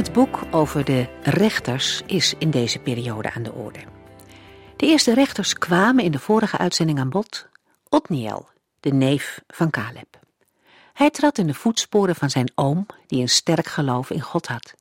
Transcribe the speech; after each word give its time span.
Het 0.00 0.12
boek 0.12 0.40
over 0.50 0.84
de 0.84 1.08
rechters 1.22 2.02
is 2.06 2.34
in 2.38 2.50
deze 2.50 2.78
periode 2.78 3.30
aan 3.32 3.42
de 3.42 3.52
orde. 3.52 3.78
De 4.76 4.86
eerste 4.86 5.14
rechters 5.14 5.54
kwamen 5.54 6.04
in 6.04 6.12
de 6.12 6.18
vorige 6.18 6.58
uitzending 6.58 6.98
aan 6.98 7.08
bod. 7.08 7.48
Otniel, 7.88 8.48
de 8.80 8.92
neef 8.92 9.40
van 9.46 9.70
Caleb. 9.70 10.18
Hij 10.92 11.10
trad 11.10 11.38
in 11.38 11.46
de 11.46 11.54
voetsporen 11.54 12.14
van 12.14 12.30
zijn 12.30 12.52
oom, 12.54 12.86
die 13.06 13.20
een 13.20 13.28
sterk 13.28 13.66
geloof 13.66 14.10
in 14.10 14.20
God 14.20 14.46
had. 14.46 14.74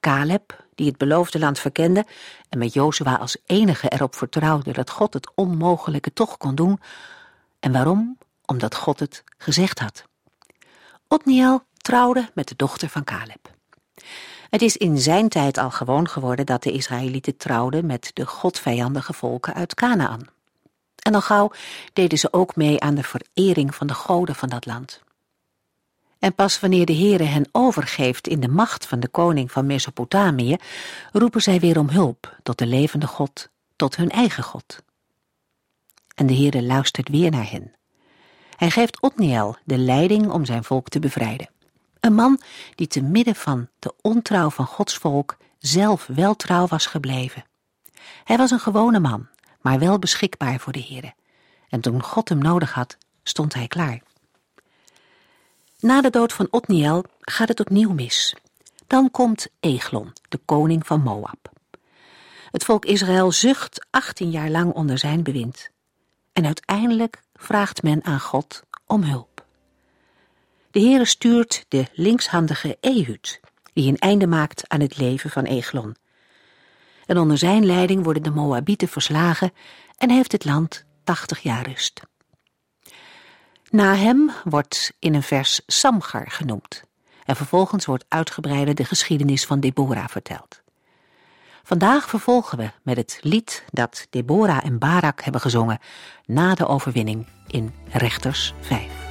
Caleb, 0.00 0.64
die 0.74 0.86
het 0.86 0.96
beloofde 0.96 1.38
land 1.38 1.58
verkende 1.58 2.06
en 2.48 2.58
met 2.58 2.72
Jozua 2.72 3.14
als 3.14 3.36
enige 3.46 3.88
erop 3.88 4.14
vertrouwde 4.14 4.72
dat 4.72 4.90
God 4.90 5.14
het 5.14 5.30
onmogelijke 5.34 6.12
toch 6.12 6.36
kon 6.36 6.54
doen. 6.54 6.80
En 7.60 7.72
waarom? 7.72 8.18
Omdat 8.46 8.74
God 8.74 9.00
het 9.00 9.24
gezegd 9.38 9.78
had. 9.78 10.04
Otniel 11.08 11.62
trouwde 11.76 12.30
met 12.34 12.48
de 12.48 12.56
dochter 12.56 12.88
van 12.88 13.04
Caleb. 13.04 13.56
Het 14.50 14.62
is 14.62 14.76
in 14.76 14.98
zijn 14.98 15.28
tijd 15.28 15.58
al 15.58 15.70
gewoon 15.70 16.08
geworden 16.08 16.46
dat 16.46 16.62
de 16.62 16.72
Israëlieten 16.72 17.36
trouwden 17.36 17.86
met 17.86 18.10
de 18.14 18.26
godvijandige 18.26 19.12
volken 19.12 19.54
uit 19.54 19.74
Canaan. 19.74 20.20
En 20.96 21.14
al 21.14 21.20
gauw 21.20 21.50
deden 21.92 22.18
ze 22.18 22.32
ook 22.32 22.56
mee 22.56 22.80
aan 22.80 22.94
de 22.94 23.02
verering 23.02 23.74
van 23.74 23.86
de 23.86 23.94
goden 23.94 24.34
van 24.34 24.48
dat 24.48 24.66
land. 24.66 25.02
En 26.18 26.34
pas 26.34 26.60
wanneer 26.60 26.86
de 26.86 26.96
Heere 26.96 27.24
hen 27.24 27.48
overgeeft 27.52 28.28
in 28.28 28.40
de 28.40 28.48
macht 28.48 28.86
van 28.86 29.00
de 29.00 29.08
koning 29.08 29.52
van 29.52 29.66
Mesopotamië, 29.66 30.56
roepen 31.12 31.42
zij 31.42 31.60
weer 31.60 31.78
om 31.78 31.88
hulp 31.88 32.36
tot 32.42 32.58
de 32.58 32.66
levende 32.66 33.06
God, 33.06 33.48
tot 33.76 33.96
hun 33.96 34.10
eigen 34.10 34.42
God. 34.42 34.82
En 36.14 36.26
de 36.26 36.34
Heere 36.34 36.62
luistert 36.62 37.08
weer 37.08 37.30
naar 37.30 37.50
hen. 37.50 37.72
Hij 38.56 38.70
geeft 38.70 39.02
Otniel 39.02 39.56
de 39.64 39.78
leiding 39.78 40.30
om 40.30 40.44
zijn 40.44 40.64
volk 40.64 40.88
te 40.88 40.98
bevrijden. 40.98 41.48
Een 42.00 42.14
man 42.14 42.40
die 42.74 42.86
te 42.86 43.02
midden 43.02 43.34
van 43.34 43.68
de 43.78 43.94
ontrouw 44.00 44.50
van 44.50 44.66
Gods 44.66 44.96
volk 44.96 45.36
zelf 45.58 46.06
wel 46.06 46.36
trouw 46.36 46.66
was 46.66 46.86
gebleven. 46.86 47.44
Hij 48.24 48.36
was 48.36 48.50
een 48.50 48.60
gewone 48.60 49.00
man, 49.00 49.26
maar 49.60 49.78
wel 49.78 49.98
beschikbaar 49.98 50.60
voor 50.60 50.72
de 50.72 50.84
Heere. 50.88 51.14
En 51.68 51.80
toen 51.80 52.02
God 52.02 52.28
hem 52.28 52.38
nodig 52.38 52.72
had, 52.72 52.96
stond 53.22 53.54
hij 53.54 53.66
klaar. 53.66 54.02
Na 55.80 56.00
de 56.00 56.10
dood 56.10 56.32
van 56.32 56.48
Otniel 56.50 57.04
gaat 57.20 57.48
het 57.48 57.60
opnieuw 57.60 57.92
mis. 57.92 58.34
Dan 58.86 59.10
komt 59.10 59.46
Eglon, 59.60 60.12
de 60.28 60.40
koning 60.44 60.86
van 60.86 61.00
Moab. 61.00 61.52
Het 62.50 62.64
volk 62.64 62.84
Israël 62.84 63.32
zucht 63.32 63.86
18 63.90 64.30
jaar 64.30 64.50
lang 64.50 64.72
onder 64.72 64.98
zijn 64.98 65.22
bewind. 65.22 65.70
En 66.32 66.46
uiteindelijk 66.46 67.22
vraagt 67.34 67.82
men 67.82 68.04
aan 68.04 68.20
God 68.20 68.62
om 68.86 69.02
hulp. 69.02 69.27
De 70.70 70.80
Heere 70.80 71.04
stuurt 71.04 71.64
de 71.68 71.86
linkshandige 71.92 72.76
Ehud, 72.80 73.40
die 73.72 73.88
een 73.88 73.98
einde 73.98 74.26
maakt 74.26 74.68
aan 74.68 74.80
het 74.80 74.98
leven 74.98 75.30
van 75.30 75.44
Eglon. 75.44 75.96
En 77.06 77.18
onder 77.18 77.38
zijn 77.38 77.66
leiding 77.66 78.04
worden 78.04 78.22
de 78.22 78.30
Moabieten 78.30 78.88
verslagen 78.88 79.52
en 79.96 80.10
heeft 80.10 80.32
het 80.32 80.44
land 80.44 80.84
80 81.04 81.40
jaar 81.40 81.68
rust. 81.68 82.00
Na 83.70 83.94
hem 83.94 84.30
wordt 84.44 84.92
in 84.98 85.14
een 85.14 85.22
vers 85.22 85.60
Samgar 85.66 86.30
genoemd. 86.30 86.82
En 87.24 87.36
vervolgens 87.36 87.86
wordt 87.86 88.04
uitgebreider 88.08 88.74
de 88.74 88.84
geschiedenis 88.84 89.44
van 89.44 89.60
Deborah 89.60 90.08
verteld. 90.08 90.62
Vandaag 91.62 92.08
vervolgen 92.08 92.58
we 92.58 92.70
met 92.82 92.96
het 92.96 93.18
lied 93.22 93.64
dat 93.70 94.06
Deborah 94.10 94.64
en 94.64 94.78
Barak 94.78 95.22
hebben 95.22 95.40
gezongen 95.40 95.78
na 96.24 96.54
de 96.54 96.66
overwinning 96.66 97.26
in 97.46 97.74
Rechters 97.90 98.54
5. 98.60 99.07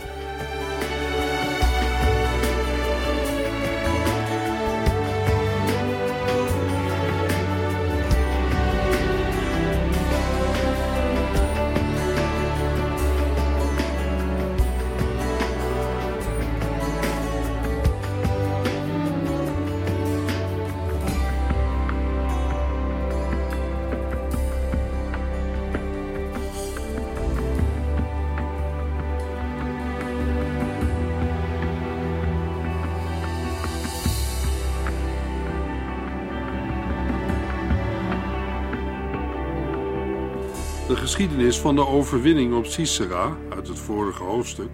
Geschiedenis 41.07 41.59
van 41.59 41.75
de 41.75 41.85
overwinning 41.85 42.53
op 42.53 42.65
Sisera, 42.65 43.37
uit 43.49 43.67
het 43.67 43.79
vorige 43.79 44.23
hoofdstuk, 44.23 44.69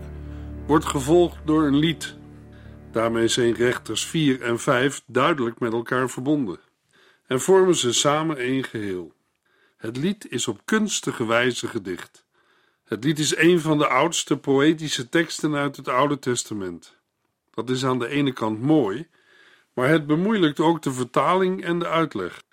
wordt 0.65 0.85
gevolgd 0.85 1.37
door 1.45 1.63
een 1.63 1.75
lied. 1.75 2.15
Daarmee 2.91 3.27
zijn 3.27 3.53
rechters 3.53 4.05
4 4.05 4.41
en 4.41 4.59
5 4.59 5.03
duidelijk 5.05 5.59
met 5.59 5.73
elkaar 5.73 6.09
verbonden 6.09 6.59
en 7.27 7.41
vormen 7.41 7.75
ze 7.75 7.93
samen 7.93 8.37
één 8.37 8.63
geheel. 8.63 9.13
Het 9.77 9.97
lied 9.97 10.31
is 10.31 10.47
op 10.47 10.61
kunstige 10.65 11.25
wijze 11.25 11.67
gedicht. 11.67 12.25
Het 12.83 13.03
lied 13.03 13.19
is 13.19 13.37
een 13.37 13.59
van 13.59 13.77
de 13.77 13.87
oudste 13.87 14.37
poëtische 14.37 15.09
teksten 15.09 15.55
uit 15.55 15.75
het 15.75 15.87
Oude 15.87 16.19
Testament. 16.19 16.95
Dat 17.51 17.69
is 17.69 17.85
aan 17.85 17.99
de 17.99 18.07
ene 18.07 18.31
kant 18.31 18.61
mooi, 18.61 19.07
maar 19.73 19.89
het 19.89 20.07
bemoeilijkt 20.07 20.59
ook 20.59 20.81
de 20.81 20.93
vertaling 20.93 21.63
en 21.63 21.79
de 21.79 21.87
uitleg. 21.87 22.43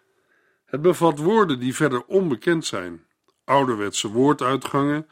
Het 0.64 0.82
bevat 0.82 1.18
woorden 1.18 1.60
die 1.60 1.74
verder 1.74 2.04
onbekend 2.04 2.66
zijn 2.66 3.08
ouderwetse 3.44 4.08
woorduitgangen 4.08 5.08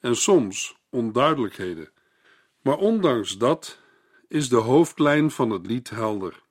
en 0.00 0.16
soms 0.16 0.76
onduidelijkheden. 0.90 1.90
Maar 2.62 2.76
ondanks 2.76 3.38
dat 3.38 3.78
is 4.28 4.48
de 4.48 4.56
hoofdlijn 4.56 5.30
van 5.30 5.50
het 5.50 5.66
lied 5.66 5.90
helder. 5.90 6.42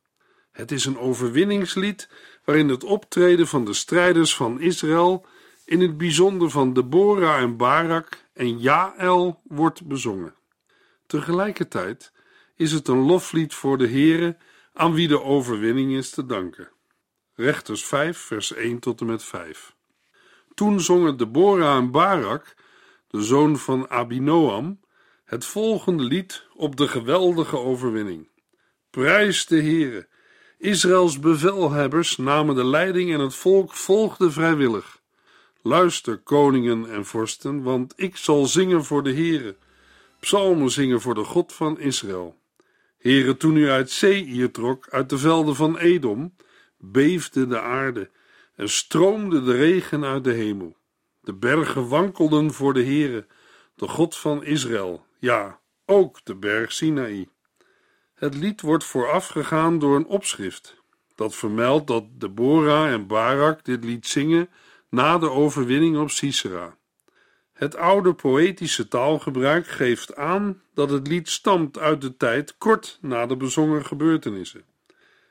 Het 0.51 0.71
is 0.71 0.85
een 0.85 0.97
overwinningslied 0.97 2.09
waarin 2.43 2.69
het 2.69 2.83
optreden 2.83 3.47
van 3.47 3.65
de 3.65 3.73
strijders 3.73 4.35
van 4.35 4.61
Israël, 4.61 5.25
in 5.65 5.81
het 5.81 5.97
bijzonder 5.97 6.49
van 6.49 6.73
Deborah 6.73 7.41
en 7.41 7.57
Barak 7.57 8.25
en 8.33 8.59
Jaël, 8.59 9.41
wordt 9.43 9.85
bezongen. 9.85 10.35
Tegelijkertijd 11.05 12.11
is 12.55 12.71
het 12.71 12.87
een 12.87 13.05
loflied 13.05 13.53
voor 13.53 13.77
de 13.77 13.87
Heere, 13.87 14.37
aan 14.73 14.93
wie 14.93 15.07
de 15.07 15.21
overwinning 15.21 15.91
is 15.91 16.09
te 16.09 16.25
danken. 16.25 16.69
Rechters 17.33 17.85
5, 17.85 18.17
vers 18.17 18.53
1 18.53 18.79
tot 18.79 18.99
en 18.99 19.05
met 19.05 19.23
5. 19.23 19.75
Toen 20.59 20.81
zongen 20.81 21.17
Deborah 21.17 21.77
en 21.77 21.91
Barak, 21.91 22.55
de 23.07 23.23
zoon 23.23 23.57
van 23.57 23.89
Abinoam, 23.89 24.79
het 25.25 25.45
volgende 25.45 26.03
lied 26.03 26.43
op 26.55 26.75
de 26.75 26.87
geweldige 26.87 27.57
overwinning. 27.57 28.27
Prijs 28.89 29.45
de 29.45 29.61
Heere. 29.61 30.07
Israëls 30.57 31.19
bevelhebbers 31.19 32.17
namen 32.17 32.55
de 32.55 32.65
leiding 32.65 33.13
en 33.13 33.19
het 33.19 33.35
volk 33.35 33.73
volgde 33.73 34.31
vrijwillig. 34.31 35.01
Luister, 35.61 36.17
koningen 36.17 36.91
en 36.91 37.05
vorsten, 37.05 37.63
want 37.63 37.93
ik 37.95 38.17
zal 38.17 38.45
zingen 38.45 38.85
voor 38.85 39.03
de 39.03 39.13
Heere, 39.13 39.55
psalmen 40.19 40.71
zingen 40.71 41.01
voor 41.01 41.15
de 41.15 41.23
God 41.23 41.53
van 41.53 41.79
Israël. 41.79 42.35
Heere, 42.97 43.37
toen 43.37 43.55
u 43.55 43.69
uit 43.69 43.91
Seir 43.91 44.51
trok, 44.51 44.87
uit 44.89 45.09
de 45.09 45.17
velden 45.17 45.55
van 45.55 45.77
Edom, 45.77 46.35
beefde 46.77 47.47
de 47.47 47.59
aarde 47.59 48.09
en 48.59 48.69
stroomde 48.69 49.43
de 49.43 49.51
regen 49.55 50.05
uit 50.05 50.23
de 50.23 50.31
hemel. 50.31 50.75
De 51.21 51.33
bergen 51.33 51.87
wankelden 51.87 52.53
voor 52.53 52.73
de 52.73 52.83
Heere, 52.83 53.27
de 53.75 53.87
God 53.87 54.17
van 54.17 54.43
Israël, 54.43 55.05
ja, 55.19 55.59
ook 55.85 56.19
de 56.23 56.35
berg 56.35 56.71
Sinaï. 56.71 57.27
Het 58.13 58.35
lied 58.35 58.61
wordt 58.61 58.83
voorafgegaan 58.83 59.79
door 59.79 59.95
een 59.95 60.05
opschrift, 60.05 60.83
dat 61.15 61.35
vermeldt 61.35 61.87
dat 61.87 62.05
Deborah 62.11 62.91
en 62.91 63.07
Barak 63.07 63.65
dit 63.65 63.83
lied 63.83 64.07
zingen 64.07 64.49
na 64.89 65.17
de 65.17 65.29
overwinning 65.29 65.97
op 65.97 66.09
Sisera. 66.09 66.77
Het 67.53 67.75
oude 67.75 68.13
poëtische 68.13 68.87
taalgebruik 68.87 69.67
geeft 69.67 70.15
aan 70.15 70.61
dat 70.73 70.89
het 70.89 71.07
lied 71.07 71.29
stamt 71.29 71.77
uit 71.77 72.01
de 72.01 72.17
tijd 72.17 72.57
kort 72.57 72.97
na 73.01 73.25
de 73.25 73.37
bezongen 73.37 73.85
gebeurtenissen. 73.85 74.68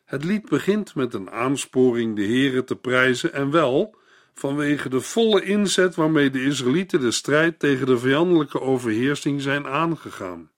Het 0.09 0.25
lied 0.25 0.49
begint 0.49 0.95
met 0.95 1.15
een 1.15 1.31
aansporing 1.31 2.17
de 2.17 2.25
Heere 2.25 2.65
te 2.65 2.77
prijzen 2.77 3.33
en 3.33 3.51
wel 3.51 3.97
vanwege 4.35 4.89
de 4.89 5.01
volle 5.01 5.43
inzet 5.43 5.95
waarmee 5.95 6.31
de 6.31 6.43
Israëlieten 6.43 7.01
de 7.01 7.11
strijd 7.11 7.59
tegen 7.59 7.87
de 7.87 7.99
vijandelijke 7.99 8.61
overheersing 8.61 9.43
zijn 9.43 9.67
aangegaan. 9.67 10.51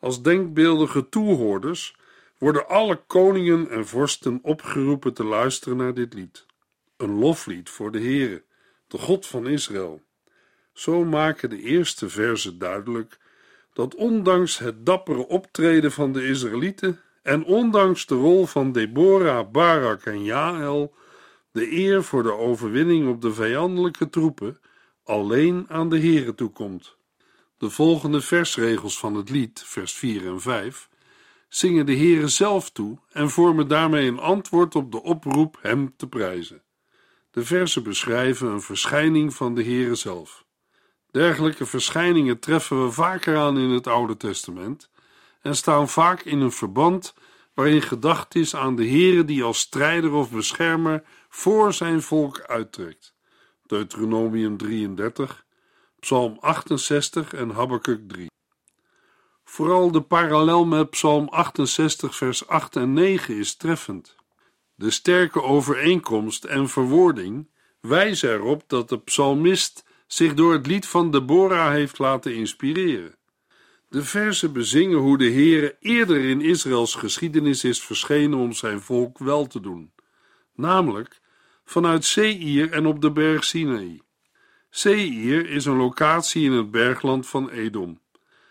Als 0.00 0.22
denkbeeldige 0.22 1.08
toehoorders 1.08 1.96
worden 2.38 2.68
alle 2.68 3.00
koningen 3.06 3.70
en 3.70 3.86
vorsten 3.86 4.38
opgeroepen 4.42 5.14
te 5.14 5.24
luisteren 5.24 5.76
naar 5.76 5.94
dit 5.94 6.14
lied. 6.14 6.46
Een 6.96 7.18
loflied 7.18 7.70
voor 7.70 7.92
de 7.92 8.00
Heere, 8.00 8.42
de 8.88 8.98
God 8.98 9.26
van 9.26 9.46
Israël. 9.46 10.00
Zo 10.72 11.04
maken 11.04 11.50
de 11.50 11.60
eerste 11.60 12.08
verzen 12.08 12.58
duidelijk 12.58 13.18
dat 13.72 13.94
ondanks 13.94 14.58
het 14.58 14.86
dappere 14.86 15.28
optreden 15.28 15.92
van 15.92 16.12
de 16.12 16.28
Israëlieten 16.28 17.00
en 17.26 17.44
ondanks 17.44 18.06
de 18.06 18.14
rol 18.14 18.46
van 18.46 18.72
Deborah, 18.72 19.50
Barak 19.50 20.02
en 20.02 20.24
Jael, 20.24 20.94
de 21.52 21.72
eer 21.72 22.04
voor 22.04 22.22
de 22.22 22.32
overwinning 22.32 23.08
op 23.08 23.20
de 23.20 23.32
vijandelijke 23.32 24.10
troepen 24.10 24.60
alleen 25.04 25.64
aan 25.68 25.88
de 25.88 25.98
Heere 25.98 26.34
toekomt. 26.34 26.96
De 27.58 27.70
volgende 27.70 28.20
versregels 28.20 28.98
van 28.98 29.14
het 29.14 29.30
lied, 29.30 29.62
vers 29.66 29.92
4 29.92 30.26
en 30.26 30.40
5, 30.40 30.88
zingen 31.48 31.86
de 31.86 31.96
Heere 31.96 32.28
zelf 32.28 32.70
toe 32.70 32.98
en 33.12 33.30
vormen 33.30 33.68
daarmee 33.68 34.08
een 34.08 34.18
antwoord 34.18 34.74
op 34.74 34.92
de 34.92 35.02
oproep 35.02 35.58
hem 35.60 35.94
te 35.96 36.08
prijzen. 36.08 36.62
De 37.30 37.44
versen 37.44 37.82
beschrijven 37.82 38.48
een 38.48 38.62
verschijning 38.62 39.34
van 39.34 39.54
de 39.54 39.64
Heere 39.64 39.94
zelf. 39.94 40.44
Dergelijke 41.10 41.66
verschijningen 41.66 42.38
treffen 42.38 42.84
we 42.84 42.90
vaker 42.90 43.36
aan 43.36 43.58
in 43.58 43.70
het 43.70 43.86
Oude 43.86 44.16
Testament 44.16 44.90
en 45.46 45.56
staan 45.56 45.88
vaak 45.88 46.22
in 46.22 46.40
een 46.40 46.52
verband 46.52 47.14
waarin 47.54 47.82
gedacht 47.82 48.34
is 48.34 48.56
aan 48.56 48.76
de 48.76 48.88
Heere 48.88 49.24
die 49.24 49.42
als 49.42 49.58
strijder 49.58 50.12
of 50.12 50.30
beschermer 50.30 51.02
voor 51.28 51.72
zijn 51.72 52.02
volk 52.02 52.40
uittrekt. 52.40 53.14
Deuteronomium 53.66 54.56
33, 54.56 55.44
Psalm 56.00 56.36
68 56.40 57.34
en 57.34 57.50
Habakkuk 57.50 58.08
3. 58.08 58.30
Vooral 59.44 59.90
de 59.90 60.00
parallel 60.00 60.64
met 60.64 60.90
Psalm 60.90 61.28
68, 61.28 62.16
vers 62.16 62.46
8 62.46 62.76
en 62.76 62.92
9 62.92 63.36
is 63.36 63.56
treffend. 63.56 64.16
De 64.74 64.90
sterke 64.90 65.42
overeenkomst 65.42 66.44
en 66.44 66.68
verwoording 66.68 67.48
wijzen 67.80 68.30
erop 68.30 68.62
dat 68.66 68.88
de 68.88 68.98
psalmist 68.98 69.84
zich 70.06 70.34
door 70.34 70.52
het 70.52 70.66
lied 70.66 70.86
van 70.86 71.10
Deborah 71.10 71.70
heeft 71.70 71.98
laten 71.98 72.34
inspireren. 72.34 73.14
De 73.88 74.04
verzen 74.04 74.52
bezingen 74.52 74.98
hoe 74.98 75.18
de 75.18 75.30
Heere 75.30 75.76
eerder 75.80 76.24
in 76.24 76.40
Israëls 76.40 76.94
geschiedenis 76.94 77.64
is 77.64 77.82
verschenen 77.82 78.38
om 78.38 78.52
zijn 78.52 78.80
volk 78.80 79.18
wel 79.18 79.46
te 79.46 79.60
doen, 79.60 79.92
namelijk 80.54 81.20
vanuit 81.64 82.04
Seir 82.04 82.72
en 82.72 82.86
op 82.86 83.00
de 83.00 83.12
berg 83.12 83.44
Sinaï. 83.44 84.00
Seir 84.70 85.50
is 85.50 85.64
een 85.64 85.76
locatie 85.76 86.44
in 86.44 86.52
het 86.52 86.70
bergland 86.70 87.26
van 87.26 87.50
Edom. 87.50 88.00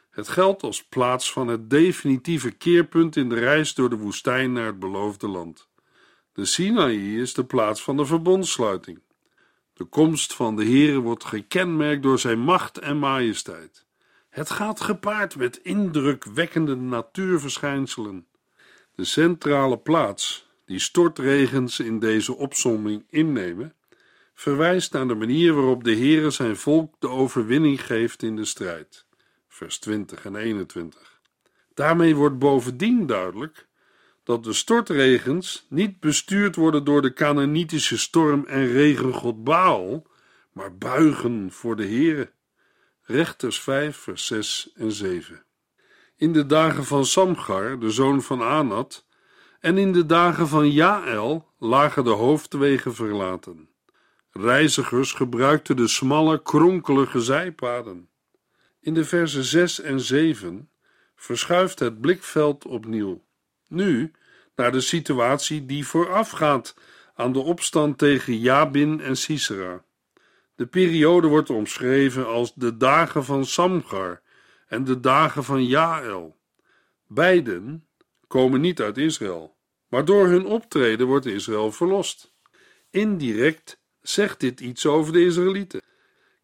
Het 0.09 0.27
geldt 0.27 0.63
als 0.63 0.83
plaats 0.83 1.31
van 1.31 1.47
het 1.47 1.69
definitieve 1.69 2.51
keerpunt 2.51 3.15
in 3.15 3.29
de 3.29 3.39
reis 3.39 3.73
door 3.73 3.89
de 3.89 3.97
woestijn 3.97 4.53
naar 4.53 4.65
het 4.65 4.79
beloofde 4.79 5.27
land. 5.27 5.69
De 6.33 6.45
Sinaï 6.45 7.21
is 7.21 7.33
de 7.33 7.45
plaats 7.45 7.81
van 7.83 7.97
de 7.97 8.05
verbondsluiting. 8.05 9.01
De 9.73 9.83
komst 9.83 10.33
van 10.33 10.55
de 10.55 10.63
Heere 10.63 10.99
wordt 10.99 11.25
gekenmerkt 11.25 12.03
door 12.03 12.19
zijn 12.19 12.39
macht 12.39 12.77
en 12.77 12.97
majesteit. 12.97 13.84
Het 14.35 14.49
gaat 14.49 14.81
gepaard 14.81 15.35
met 15.35 15.59
indrukwekkende 15.63 16.75
natuurverschijnselen. 16.75 18.27
De 18.95 19.05
centrale 19.05 19.77
plaats, 19.77 20.49
die 20.65 20.79
stortregens 20.79 21.79
in 21.79 21.99
deze 21.99 22.35
opsomming 22.35 23.03
innemen, 23.09 23.73
verwijst 24.33 24.93
naar 24.93 25.07
de 25.07 25.15
manier 25.15 25.53
waarop 25.53 25.83
de 25.83 25.95
Heere 25.95 26.29
zijn 26.29 26.55
volk 26.55 26.95
de 26.99 27.09
overwinning 27.09 27.85
geeft 27.85 28.23
in 28.23 28.35
de 28.35 28.45
strijd. 28.45 29.05
Vers 29.47 29.79
20 29.79 30.25
en 30.25 30.35
21. 30.35 31.19
Daarmee 31.73 32.15
wordt 32.15 32.39
bovendien 32.39 33.05
duidelijk 33.05 33.67
dat 34.23 34.43
de 34.43 34.53
stortregens 34.53 35.65
niet 35.69 35.99
bestuurd 35.99 36.55
worden 36.55 36.83
door 36.83 37.01
de 37.01 37.13
Canaanitische 37.13 37.97
storm 37.97 38.45
en 38.45 38.67
regengod 38.67 39.43
Baal, 39.43 40.07
maar 40.51 40.77
buigen 40.77 41.51
voor 41.51 41.75
de 41.75 41.85
Heere. 41.85 42.33
Rechters 43.07 43.61
5, 43.61 43.97
vers 43.97 44.25
6 44.25 44.71
en 44.75 44.91
7. 44.91 45.43
In 46.15 46.33
de 46.33 46.45
dagen 46.45 46.85
van 46.85 47.05
Samgar, 47.05 47.79
de 47.79 47.89
zoon 47.89 48.21
van 48.21 48.41
Anat, 48.41 49.05
en 49.59 49.77
in 49.77 49.91
de 49.91 50.05
dagen 50.05 50.47
van 50.47 50.71
Jaël 50.71 51.51
lagen 51.59 52.03
de 52.03 52.09
hoofdwegen 52.09 52.95
verlaten. 52.95 53.69
Reizigers 54.31 55.11
gebruikten 55.11 55.75
de 55.75 55.87
smalle, 55.87 56.41
kronkelige 56.41 57.21
zijpaden. 57.21 58.09
In 58.79 58.93
de 58.93 59.05
versen 59.05 59.43
6 59.43 59.81
en 59.81 59.99
7 59.99 60.69
verschuift 61.15 61.79
het 61.79 62.01
blikveld 62.01 62.65
opnieuw. 62.65 63.23
Nu 63.67 64.11
naar 64.55 64.71
de 64.71 64.81
situatie 64.81 65.65
die 65.65 65.87
voorafgaat 65.87 66.75
aan 67.15 67.33
de 67.33 67.39
opstand 67.39 67.97
tegen 67.97 68.39
Jabin 68.39 69.01
en 69.01 69.17
Sisera. 69.17 69.84
De 70.55 70.65
periode 70.65 71.27
wordt 71.27 71.49
omschreven 71.49 72.27
als 72.27 72.53
de 72.53 72.77
dagen 72.77 73.23
van 73.23 73.45
Samgar 73.45 74.21
en 74.67 74.83
de 74.83 74.99
dagen 74.99 75.43
van 75.43 75.65
Jaël. 75.65 76.37
Beiden 77.07 77.87
komen 78.27 78.61
niet 78.61 78.81
uit 78.81 78.97
Israël, 78.97 79.55
maar 79.87 80.05
door 80.05 80.27
hun 80.27 80.45
optreden 80.45 81.07
wordt 81.07 81.25
Israël 81.25 81.71
verlost. 81.71 82.33
Indirect 82.89 83.79
zegt 84.01 84.39
dit 84.39 84.59
iets 84.59 84.85
over 84.85 85.13
de 85.13 85.25
Israëlieten. 85.25 85.81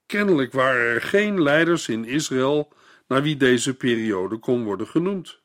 Kennelijk 0.05 0.51
waren 0.51 0.93
er 0.93 1.01
geen 1.01 1.41
leiders 1.41 1.87
in 1.87 2.05
Israël 2.05 2.73
naar 3.07 3.21
wie 3.21 3.37
deze 3.37 3.75
periode 3.75 4.37
kon 4.37 4.63
worden 4.63 4.87
genoemd. 4.87 5.39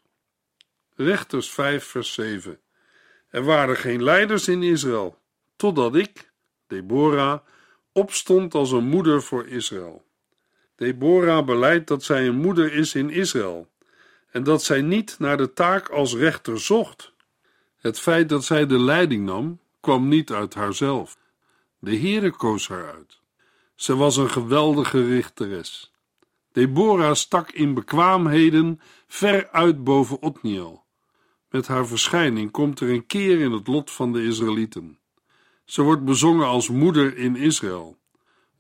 Rechters 0.95 1.51
5, 1.51 1.85
vers 1.85 2.13
7. 2.13 2.61
Er 3.29 3.45
waren 3.45 3.77
geen 3.77 4.03
leiders 4.03 4.49
in 4.49 4.63
Israël, 4.63 5.19
totdat 5.57 5.97
ik, 5.97 6.31
Deborah, 6.67 7.41
opstond 7.97 8.55
als 8.55 8.73
een 8.73 8.89
moeder 8.89 9.23
voor 9.23 9.47
Israël. 9.47 10.05
Deborah 10.75 11.47
beleidt 11.47 11.89
dat 11.89 12.03
zij 12.03 12.27
een 12.27 12.41
moeder 12.41 12.73
is 12.73 12.95
in 12.95 13.11
Israël 13.11 13.69
en 14.31 14.43
dat 14.43 14.63
zij 14.63 14.83
niet 14.83 15.17
naar 15.19 15.37
de 15.37 15.53
taak 15.53 15.89
als 15.89 16.15
rechter 16.15 16.61
zocht. 16.61 17.13
Het 17.77 17.99
feit 17.99 18.29
dat 18.29 18.45
zij 18.45 18.67
de 18.67 18.79
leiding 18.79 19.25
nam, 19.25 19.61
kwam 19.81 20.09
niet 20.09 20.33
uit 20.33 20.55
haarzelf. 20.55 21.19
De 21.79 21.97
Heere 21.97 22.31
koos 22.31 22.69
haar 22.69 22.93
uit. 22.93 23.21
Ze 23.75 23.97
was 23.97 24.17
een 24.17 24.31
geweldige 24.31 25.07
richteres. 25.07 25.93
Deborah 26.53 27.15
stak 27.15 27.51
in 27.51 27.75
bekwaamheden 27.75 28.81
ver 29.07 29.49
uit 29.51 29.85
boven 29.85 30.23
Otniel. 30.23 30.85
Met 31.51 31.67
haar 31.67 31.87
verschijning 31.87 32.51
komt 32.51 32.81
er 32.81 32.91
een 32.91 33.07
keer 33.07 33.41
in 33.41 33.53
het 33.53 33.67
lot 33.67 33.91
van 33.91 34.13
de 34.13 34.25
Israëlieten. 34.25 34.99
Ze 35.67 35.83
wordt 35.83 36.05
bezongen 36.05 36.47
als 36.47 36.69
moeder 36.69 37.17
in 37.17 37.37
Israël, 37.37 37.99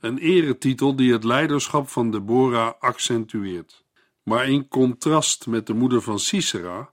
een 0.00 0.18
eretitel 0.18 0.96
die 0.96 1.12
het 1.12 1.24
leiderschap 1.24 1.88
van 1.88 2.10
Deborah 2.10 2.72
accentueert. 2.78 3.84
Maar 4.22 4.48
in 4.48 4.68
contrast 4.68 5.46
met 5.46 5.66
de 5.66 5.74
moeder 5.74 6.02
van 6.02 6.18
Sisera 6.18 6.90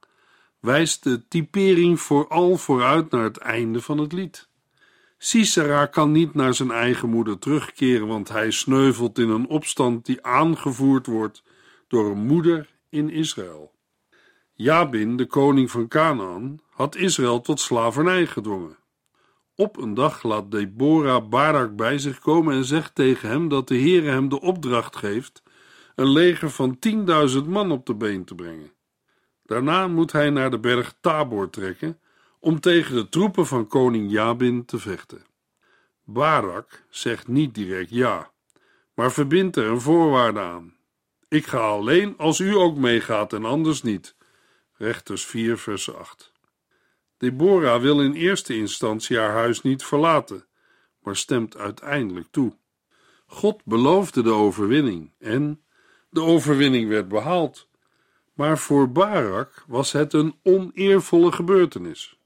wijst 0.60 1.04
de 1.04 1.28
typering 1.28 2.00
vooral 2.00 2.58
vooruit 2.58 3.12
naar 3.12 3.24
het 3.24 3.38
einde 3.38 3.82
van 3.82 3.98
het 3.98 4.14
lied. 4.14 4.50
Sisera 5.18 5.86
kan 5.86 6.12
niet 6.12 6.34
naar 6.34 6.54
zijn 6.54 6.72
eigen 6.72 7.10
moeder 7.10 7.40
terugkeren, 7.40 8.08
want 8.08 8.30
hij 8.30 8.52
sneuvelt 8.52 9.20
in 9.20 9.30
een 9.30 9.48
opstand 9.48 10.06
die 10.06 10.24
aangevoerd 10.24 11.06
wordt 11.06 11.44
door 11.88 12.12
een 12.12 12.26
moeder 12.26 12.70
in 12.90 13.10
Israël. 13.10 13.72
Jabin, 14.54 15.18
de 15.18 15.26
koning 15.26 15.72
van 15.72 15.88
Canaan, 15.88 16.60
had 16.70 16.96
Israël 16.96 17.42
tot 17.42 17.60
slavernij 17.60 18.26
gedwongen. 18.26 18.78
Op 19.56 19.78
een 19.78 19.94
dag 19.94 20.24
laat 20.24 20.52
Deborah 20.52 21.30
Barak 21.30 21.76
bij 21.76 21.98
zich 21.98 22.20
komen 22.20 22.56
en 22.56 22.66
zegt 22.66 22.96
tegen 22.96 23.30
hem 23.30 23.48
dat 23.48 23.68
de 23.68 23.78
Heere 23.78 24.10
hem 24.10 24.30
de 24.30 24.42
opdracht 24.42 24.96
geeft 24.96 25.44
een 25.96 26.10
leger 26.10 26.50
van 26.50 26.80
tienduizend 26.80 27.48
man 27.48 27.72
op 27.72 27.86
de 27.86 27.96
been 27.96 28.26
te 28.26 28.36
brengen. 28.36 28.72
Daarna 29.46 29.88
moet 29.88 30.12
hij 30.12 30.30
naar 30.30 30.52
de 30.52 30.60
berg 30.60 30.96
Tabor 31.02 31.50
trekken 31.50 32.00
om 32.40 32.60
tegen 32.60 32.96
de 32.96 33.10
troepen 33.10 33.46
van 33.46 33.68
koning 33.68 34.12
Jabin 34.12 34.66
te 34.66 34.80
vechten. 34.80 35.26
Barak 36.04 36.84
zegt 36.90 37.28
niet 37.28 37.56
direct 37.56 37.90
ja, 37.90 38.32
maar 38.94 39.12
verbindt 39.12 39.56
er 39.56 39.66
een 39.66 39.82
voorwaarde 39.82 40.40
aan. 40.40 40.76
Ik 41.28 41.46
ga 41.46 41.60
alleen 41.60 42.18
als 42.18 42.40
u 42.40 42.56
ook 42.56 42.78
meegaat 42.78 43.34
en 43.34 43.46
anders 43.46 43.82
niet. 43.82 44.16
Rechters 44.78 45.26
4 45.26 45.58
vers 45.58 45.94
8. 45.96 46.33
Deborah 47.24 47.82
wil 47.82 48.02
in 48.02 48.14
eerste 48.14 48.56
instantie 48.58 49.18
haar 49.18 49.32
huis 49.32 49.62
niet 49.62 49.84
verlaten, 49.84 50.46
maar 51.00 51.16
stemt 51.16 51.58
uiteindelijk 51.58 52.28
toe. 52.32 52.58
God 53.26 53.62
beloofde 53.66 54.24
de 54.24 54.32
overwinning 54.32 55.12
en 55.20 55.62
de 56.10 56.22
overwinning 56.22 56.90
werd 56.90 57.08
behaald. 57.08 57.68
Maar 58.34 58.58
voor 58.58 58.92
Barak 58.92 59.64
was 59.68 59.92
het 59.92 60.14
een 60.14 60.36
oneervolle 60.42 61.32
gebeurtenis. 61.32 62.18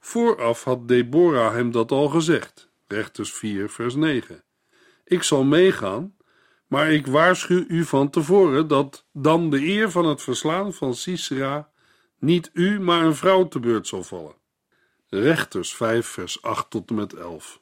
Vooraf 0.00 0.64
had 0.64 0.88
Deborah 0.88 1.52
hem 1.52 1.70
dat 1.70 1.90
al 1.90 2.08
gezegd, 2.08 2.70
rechters 2.86 3.32
4, 3.32 3.70
vers 3.70 3.94
9. 3.94 4.44
Ik 5.04 5.22
zal 5.22 5.44
meegaan, 5.44 6.16
maar 6.66 6.92
ik 6.92 7.06
waarschuw 7.06 7.64
u 7.68 7.84
van 7.84 8.10
tevoren 8.10 8.68
dat 8.68 9.06
dan 9.12 9.50
de 9.50 9.66
eer 9.66 9.90
van 9.90 10.06
het 10.06 10.22
verslaan 10.22 10.72
van 10.72 10.94
Sisera 10.94 11.72
niet 12.24 12.50
u, 12.52 12.80
maar 12.80 13.04
een 13.04 13.14
vrouw 13.14 13.48
te 13.48 13.60
beurt 13.60 13.86
zal 13.86 14.02
vallen. 14.02 14.34
Rechters 15.08 15.74
5, 15.74 16.06
vers 16.06 16.42
8 16.42 16.70
tot 16.70 16.88
en 16.88 16.94
met 16.94 17.12
11. 17.12 17.60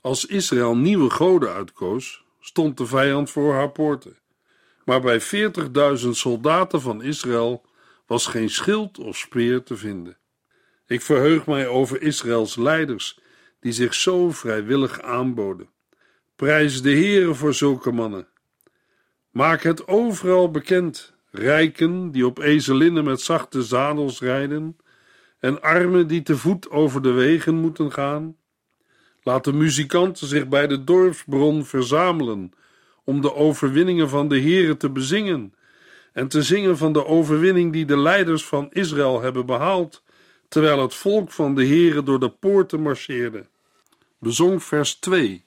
Als 0.00 0.26
Israël 0.26 0.76
nieuwe 0.76 1.10
goden 1.10 1.52
uitkoos, 1.52 2.24
stond 2.40 2.76
de 2.78 2.86
vijand 2.86 3.30
voor 3.30 3.54
haar 3.54 3.70
poorten. 3.70 4.18
Maar 4.84 5.00
bij 5.00 5.20
40.000 6.02 6.08
soldaten 6.10 6.80
van 6.80 7.02
Israël 7.02 7.64
was 8.06 8.26
geen 8.26 8.50
schild 8.50 8.98
of 8.98 9.16
speer 9.16 9.62
te 9.62 9.76
vinden. 9.76 10.18
Ik 10.86 11.02
verheug 11.02 11.46
mij 11.46 11.66
over 11.66 12.02
Israëls 12.02 12.56
leiders, 12.56 13.18
die 13.60 13.72
zich 13.72 13.94
zo 13.94 14.30
vrijwillig 14.30 15.00
aanboden. 15.00 15.68
Prijs 16.36 16.82
de 16.82 16.90
Heere 16.90 17.34
voor 17.34 17.54
zulke 17.54 17.92
mannen. 17.92 18.28
Maak 19.30 19.62
het 19.62 19.86
overal 19.86 20.50
bekend, 20.50 21.13
rijken 21.34 22.10
die 22.10 22.26
op 22.26 22.38
ezelinnen 22.38 23.04
met 23.04 23.20
zachte 23.20 23.62
zadels 23.62 24.20
rijden, 24.20 24.76
en 25.38 25.62
armen 25.62 26.06
die 26.06 26.22
te 26.22 26.36
voet 26.36 26.70
over 26.70 27.02
de 27.02 27.10
wegen 27.10 27.54
moeten 27.54 27.92
gaan. 27.92 28.36
Laat 29.22 29.44
de 29.44 29.52
muzikanten 29.52 30.26
zich 30.26 30.48
bij 30.48 30.66
de 30.66 30.84
dorpsbron 30.84 31.64
verzamelen 31.64 32.52
om 33.04 33.20
de 33.20 33.34
overwinningen 33.34 34.08
van 34.08 34.28
de 34.28 34.40
Heere 34.40 34.76
te 34.76 34.90
bezingen 34.90 35.54
en 36.12 36.28
te 36.28 36.42
zingen 36.42 36.76
van 36.76 36.92
de 36.92 37.06
overwinning 37.06 37.72
die 37.72 37.84
de 37.84 37.98
leiders 37.98 38.44
van 38.44 38.68
Israël 38.72 39.22
hebben 39.22 39.46
behaald, 39.46 40.02
terwijl 40.48 40.82
het 40.82 40.94
volk 40.94 41.32
van 41.32 41.54
de 41.54 41.66
Heere 41.66 42.02
door 42.02 42.20
de 42.20 42.30
poorten 42.30 42.80
marcheerde. 42.80 43.46
Bezong 44.18 44.62
vers 44.62 44.94
2 44.94 45.44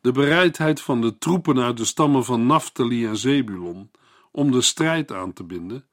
de 0.00 0.12
bereidheid 0.12 0.80
van 0.80 1.00
de 1.00 1.18
troepen 1.18 1.60
uit 1.60 1.76
de 1.76 1.84
stammen 1.84 2.24
van 2.24 2.46
Naphtali 2.46 3.06
en 3.06 3.16
Zebulon 3.16 3.90
om 4.32 4.50
de 4.50 4.60
strijd 4.60 5.12
aan 5.12 5.32
te 5.32 5.44
binden, 5.44 5.86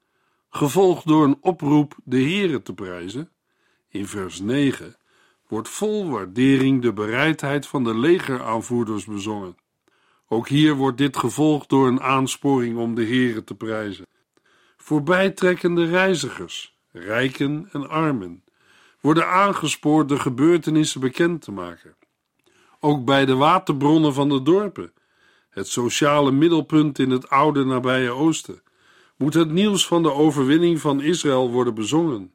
gevolgd 0.49 1.07
door 1.07 1.23
een 1.23 1.37
oproep 1.41 1.95
de 2.03 2.21
Heere 2.21 2.61
te 2.61 2.73
prijzen. 2.73 3.31
In 3.89 4.07
vers 4.07 4.39
9 4.39 4.95
wordt 5.47 5.69
vol 5.69 6.09
waardering 6.09 6.81
de 6.81 6.93
bereidheid 6.93 7.67
van 7.67 7.83
de 7.83 7.97
legeraanvoerders 7.97 9.05
bezongen. 9.05 9.57
Ook 10.27 10.47
hier 10.47 10.75
wordt 10.75 10.97
dit 10.97 11.17
gevolgd 11.17 11.69
door 11.69 11.87
een 11.87 12.01
aansporing 12.01 12.77
om 12.77 12.95
de 12.95 13.05
Heere 13.05 13.43
te 13.43 13.55
prijzen. 13.55 14.05
Voorbijtrekkende 14.77 15.85
reizigers, 15.85 16.77
rijken 16.91 17.69
en 17.71 17.89
armen, 17.89 18.43
worden 18.99 19.27
aangespoord 19.27 20.09
de 20.09 20.19
gebeurtenissen 20.19 21.01
bekend 21.01 21.41
te 21.41 21.51
maken. 21.51 21.95
Ook 22.79 23.05
bij 23.05 23.25
de 23.25 23.35
waterbronnen 23.35 24.13
van 24.13 24.29
de 24.29 24.41
dorpen, 24.41 24.93
het 25.59 25.67
sociale 25.67 26.31
middelpunt 26.31 26.99
in 26.99 27.09
het 27.09 27.29
oude 27.29 27.65
nabije 27.65 28.09
oosten, 28.09 28.61
moet 29.17 29.33
het 29.33 29.51
nieuws 29.51 29.87
van 29.87 30.03
de 30.03 30.13
overwinning 30.13 30.79
van 30.79 31.01
Israël 31.01 31.51
worden 31.51 31.73
bezongen. 31.73 32.33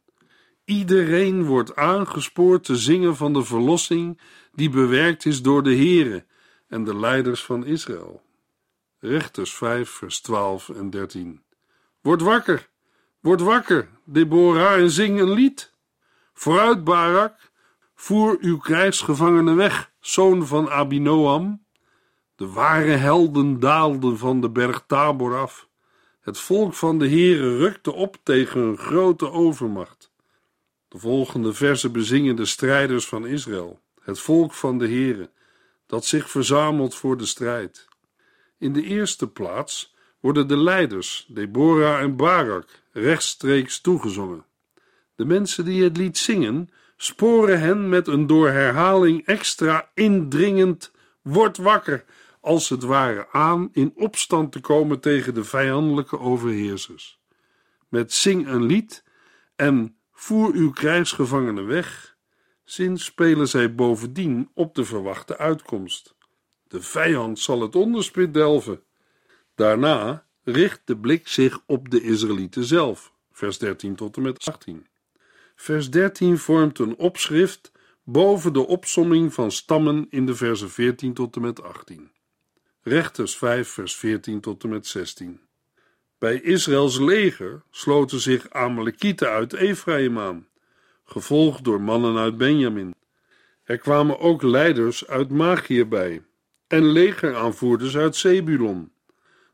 Iedereen 0.64 1.44
wordt 1.44 1.76
aangespoord 1.76 2.64
te 2.64 2.76
zingen 2.76 3.16
van 3.16 3.32
de 3.32 3.44
verlossing 3.44 4.20
die 4.52 4.70
bewerkt 4.70 5.26
is 5.26 5.42
door 5.42 5.62
de 5.62 5.76
Here 5.76 6.24
en 6.68 6.84
de 6.84 6.96
leiders 6.96 7.44
van 7.44 7.66
Israël. 7.66 8.22
Rechters 8.98 9.54
5, 9.54 9.90
vers 9.90 10.20
12 10.20 10.68
en 10.68 10.90
13. 10.90 11.42
Word 12.00 12.20
wakker, 12.20 12.68
word 13.20 13.40
wakker, 13.40 13.88
Deborah, 14.04 14.80
en 14.80 14.90
zing 14.90 15.20
een 15.20 15.32
lied. 15.32 15.72
Vooruit, 16.32 16.84
Barak, 16.84 17.50
voer 17.94 18.36
uw 18.40 18.58
krijgsgevangenen 18.58 19.56
weg, 19.56 19.92
zoon 20.00 20.46
van 20.46 20.70
Abinoam. 20.70 21.63
De 22.36 22.46
ware 22.46 22.90
helden 22.90 23.60
daalden 23.60 24.18
van 24.18 24.40
de 24.40 24.50
berg 24.50 24.84
Tabor 24.86 25.36
af. 25.36 25.68
Het 26.20 26.38
volk 26.38 26.74
van 26.74 26.98
de 26.98 27.08
Heere 27.08 27.56
rukte 27.56 27.92
op 27.92 28.16
tegen 28.22 28.60
een 28.60 28.78
grote 28.78 29.30
overmacht. 29.30 30.12
De 30.88 30.98
volgende 30.98 31.52
versen 31.52 31.92
bezingen 31.92 32.36
de 32.36 32.44
strijders 32.44 33.06
van 33.06 33.26
Israël, 33.26 33.80
het 34.02 34.20
volk 34.20 34.52
van 34.52 34.78
de 34.78 34.86
Heere, 34.86 35.30
dat 35.86 36.04
zich 36.04 36.30
verzamelt 36.30 36.94
voor 36.94 37.16
de 37.16 37.26
strijd. 37.26 37.88
In 38.58 38.72
de 38.72 38.82
eerste 38.82 39.28
plaats 39.28 39.94
worden 40.20 40.48
de 40.48 40.56
leiders, 40.56 41.26
Deborah 41.28 42.00
en 42.00 42.16
Barak, 42.16 42.68
rechtstreeks 42.92 43.80
toegezongen. 43.80 44.44
De 45.14 45.24
mensen 45.24 45.64
die 45.64 45.82
het 45.82 45.96
lied 45.96 46.18
zingen, 46.18 46.70
sporen 46.96 47.60
hen 47.60 47.88
met 47.88 48.06
een 48.06 48.26
door 48.26 48.48
herhaling 48.48 49.26
extra 49.26 49.90
indringend 49.94 50.92
word 51.22 51.56
wakker, 51.56 52.04
als 52.44 52.68
het 52.68 52.82
ware 52.82 53.28
aan 53.32 53.68
in 53.72 53.92
opstand 53.96 54.52
te 54.52 54.60
komen 54.60 55.00
tegen 55.00 55.34
de 55.34 55.44
vijandelijke 55.44 56.18
overheersers. 56.18 57.20
Met 57.88 58.12
zing 58.12 58.46
een 58.46 58.64
lied 58.64 59.04
en 59.56 59.96
voer 60.12 60.52
uw 60.54 60.70
krijgsgevangenen 60.70 61.66
weg, 61.66 62.16
spelen 62.94 63.48
zij 63.48 63.74
bovendien 63.74 64.50
op 64.54 64.74
de 64.74 64.84
verwachte 64.84 65.38
uitkomst. 65.38 66.14
De 66.68 66.82
vijand 66.82 67.38
zal 67.38 67.60
het 67.60 67.76
onderspit 67.76 68.34
delven. 68.34 68.82
Daarna 69.54 70.26
richt 70.42 70.80
de 70.84 70.96
blik 70.96 71.28
zich 71.28 71.60
op 71.66 71.90
de 71.90 72.02
Israëlieten 72.02 72.64
zelf, 72.64 73.12
vers 73.32 73.58
13 73.58 73.94
tot 73.94 74.16
en 74.16 74.22
met 74.22 74.46
18. 74.46 74.86
Vers 75.56 75.90
13 75.90 76.38
vormt 76.38 76.78
een 76.78 76.96
opschrift 76.96 77.72
boven 78.02 78.52
de 78.52 78.66
opsomming 78.66 79.34
van 79.34 79.50
stammen 79.50 80.06
in 80.10 80.26
de 80.26 80.34
versen 80.34 80.70
14 80.70 81.14
tot 81.14 81.36
en 81.36 81.42
met 81.42 81.62
18. 81.62 82.12
Rechters 82.86 83.36
5, 83.36 83.68
vers 83.68 83.96
14 83.96 84.40
tot 84.40 84.62
en 84.62 84.68
met 84.68 84.86
16. 84.86 85.40
Bij 86.18 86.40
Israëls 86.40 86.98
leger 86.98 87.62
sloten 87.70 88.20
zich 88.20 88.50
Amalekieten 88.50 89.28
uit 89.28 89.52
Ephraim 89.52 90.18
aan, 90.18 90.48
gevolgd 91.04 91.64
door 91.64 91.80
mannen 91.80 92.16
uit 92.16 92.36
Benjamin. 92.36 92.94
Er 93.62 93.78
kwamen 93.78 94.18
ook 94.18 94.42
leiders 94.42 95.06
uit 95.06 95.30
Magië 95.30 95.84
bij 95.84 96.22
en 96.66 96.84
legeraanvoerders 96.86 97.96
uit 97.96 98.16
Zebulon. 98.16 98.92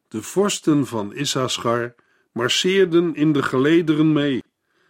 De 0.08 0.22
vorsten 0.22 0.86
van 0.86 1.14
Issachar 1.14 1.94
marcheerden 2.32 3.14
in 3.14 3.32
de 3.32 3.42
gelederen 3.42 4.12
mee 4.12 4.42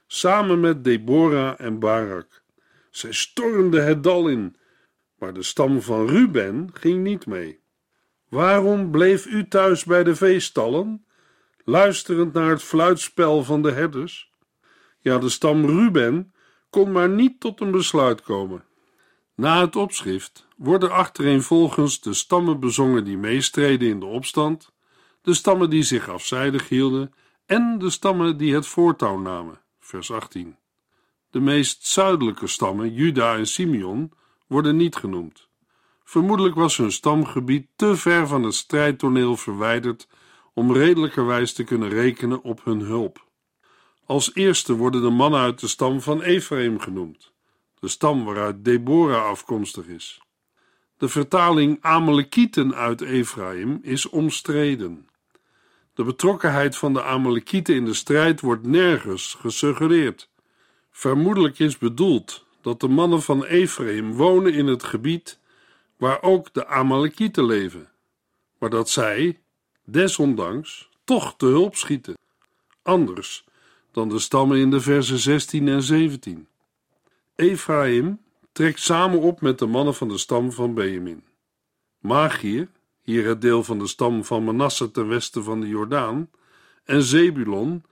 samen 0.07 0.61
met 0.61 0.85
Deborah 0.85 1.55
en 1.61 1.79
Barak. 1.79 2.43
Zij 2.91 3.13
stormden 3.13 3.87
het 3.87 4.03
dal 4.03 4.29
in, 4.29 4.57
maar 5.19 5.33
de 5.33 5.43
stam 5.43 5.83
van 5.83 6.07
Ruben 6.07 6.71
ging 6.73 7.03
niet 7.03 7.27
mee. 7.27 7.61
Waarom 8.31 8.91
bleef 8.91 9.27
u 9.27 9.49
thuis 9.49 9.85
bij 9.85 10.05
de 10.05 10.17
veestallen, 10.17 11.05
luisterend 11.65 12.33
naar 12.33 12.51
het 12.51 12.63
fluitspel 12.63 13.45
van 13.45 13.63
de 13.63 13.73
herders? 13.73 14.33
Ja, 15.01 15.19
de 15.19 15.29
stam 15.29 15.67
Ruben 15.67 16.33
kon 16.71 16.93
maar 16.93 17.09
niet 17.09 17.41
tot 17.41 17.61
een 17.61 17.71
besluit 17.71 18.23
komen. 18.23 18.65
Na 19.35 19.61
het 19.61 19.77
opschrift 19.77 20.47
worden 20.57 20.91
achtereenvolgens 20.91 22.01
de 22.01 22.15
stammen 22.15 22.61
bezongen 22.61 23.05
die 23.05 23.19
meestreden 23.19 23.89
in 23.89 24.01
de 24.01 24.07
opstand, 24.07 24.73
de 25.23 25.35
stammen 25.35 25.71
die 25.71 25.83
zich 25.83 26.09
afzijdig 26.09 26.69
hielden 26.69 27.15
en 27.47 27.79
de 27.79 27.91
stammen 27.91 28.37
die 28.37 28.55
het 28.55 28.67
voortouw 28.67 29.19
namen 29.19 29.61
vers 29.81 30.11
18. 30.11 30.57
De 31.31 31.41
meest 31.41 31.87
zuidelijke 31.87 32.47
stammen, 32.47 32.93
Juda 32.93 33.37
en 33.37 33.47
Simeon, 33.47 34.13
worden 34.47 34.77
niet 34.77 34.97
genoemd. 34.97 35.49
Vermoedelijk 36.11 36.55
was 36.55 36.77
hun 36.77 36.93
stamgebied 36.93 37.67
te 37.77 37.97
ver 37.97 38.27
van 38.27 38.43
het 38.43 38.55
strijdtoneel 38.55 39.37
verwijderd 39.37 40.09
om 40.55 40.73
redelijkerwijs 40.73 41.53
te 41.53 41.65
kunnen 41.65 41.89
rekenen 41.89 42.43
op 42.43 42.65
hun 42.65 42.81
hulp. 42.81 43.27
Als 44.05 44.35
eerste 44.35 44.77
worden 44.77 45.03
de 45.03 45.11
mannen 45.11 45.41
uit 45.41 45.61
de 45.61 45.69
stam 45.69 46.01
van 46.01 46.23
Ephraim 46.23 46.81
genoemd, 46.81 47.33
de 47.79 47.89
stam 47.89 48.25
waaruit 48.25 48.65
Deborah 48.65 49.25
afkomstig 49.25 49.87
is. 49.87 50.21
De 50.97 51.09
vertaling 51.09 51.79
Amalekieten 51.81 52.75
uit 52.75 53.01
Ephraim 53.01 53.79
is 53.83 54.09
omstreden. 54.09 55.09
De 55.95 56.05
betrokkenheid 56.05 56.77
van 56.77 56.93
de 56.93 57.03
Amalekieten 57.03 57.75
in 57.75 57.85
de 57.85 57.95
strijd 57.95 58.41
wordt 58.41 58.67
nergens 58.67 59.37
gesuggereerd. 59.41 60.31
Vermoedelijk 60.91 61.59
is 61.59 61.79
bedoeld 61.79 62.47
dat 62.61 62.81
de 62.81 62.89
mannen 62.89 63.23
van 63.23 63.45
Ephraim 63.45 64.13
wonen 64.13 64.53
in 64.53 64.67
het 64.67 64.85
gebied 64.85 65.40
waar 66.01 66.23
ook 66.23 66.55
de 66.55 66.67
Amalekieten 66.67 67.45
leven, 67.45 67.89
maar 68.59 68.71
dat 68.71 68.91
zij, 68.91 69.41
desondanks, 69.85 70.89
toch 71.05 71.37
te 71.37 71.47
hulp 71.47 71.77
schieten. 71.77 72.15
Anders 72.83 73.45
dan 73.93 74.09
de 74.09 74.19
stammen 74.19 74.59
in 74.59 74.71
de 74.71 74.81
versen 74.81 75.19
16 75.19 75.69
en 75.69 75.83
17. 75.83 76.49
Ephraim 77.35 78.21
trekt 78.53 78.81
samen 78.81 79.21
op 79.21 79.41
met 79.41 79.59
de 79.59 79.67
mannen 79.67 79.95
van 79.95 80.09
de 80.09 80.19
stam 80.19 80.53
van 80.53 80.75
Benjamin. 80.75 81.25
Magier 81.99 82.69
hier 83.03 83.27
het 83.27 83.41
deel 83.41 83.65
van 83.65 83.79
de 83.79 83.87
stam 83.87 84.25
van 84.25 84.45
Manasse 84.45 84.91
ten 84.91 85.09
westen 85.09 85.45
van 85.45 85.61
de 85.61 85.69
Jordaan, 85.69 86.31
en 86.85 87.03
Zebulon 87.03 87.85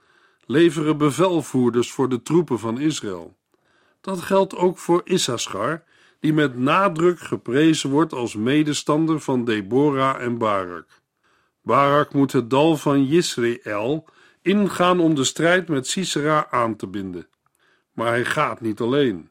leveren 0.45 0.97
bevelvoerders 0.97 1.91
voor 1.91 2.09
de 2.09 2.21
troepen 2.21 2.59
van 2.59 2.79
Israël. 2.79 3.35
Dat 4.01 4.21
geldt 4.21 4.55
ook 4.55 4.77
voor 4.77 5.01
Issachar, 5.03 5.83
die 6.19 6.33
met 6.33 6.57
nadruk 6.57 7.19
geprezen 7.19 7.89
wordt 7.89 8.13
als 8.13 8.35
medestander 8.35 9.19
van 9.19 9.45
Deborah 9.45 10.21
en 10.21 10.37
Barak. 10.37 10.87
Barak 11.61 12.13
moet 12.13 12.31
het 12.31 12.49
dal 12.49 12.77
van 12.77 13.05
Yisrael 13.05 14.05
ingaan 14.41 14.99
om 14.99 15.15
de 15.15 15.23
strijd 15.23 15.67
met 15.67 15.87
Sisera 15.87 16.47
aan 16.49 16.75
te 16.75 16.87
binden. 16.87 17.27
Maar 17.93 18.07
hij 18.07 18.25
gaat 18.25 18.61
niet 18.61 18.79
alleen. 18.79 19.29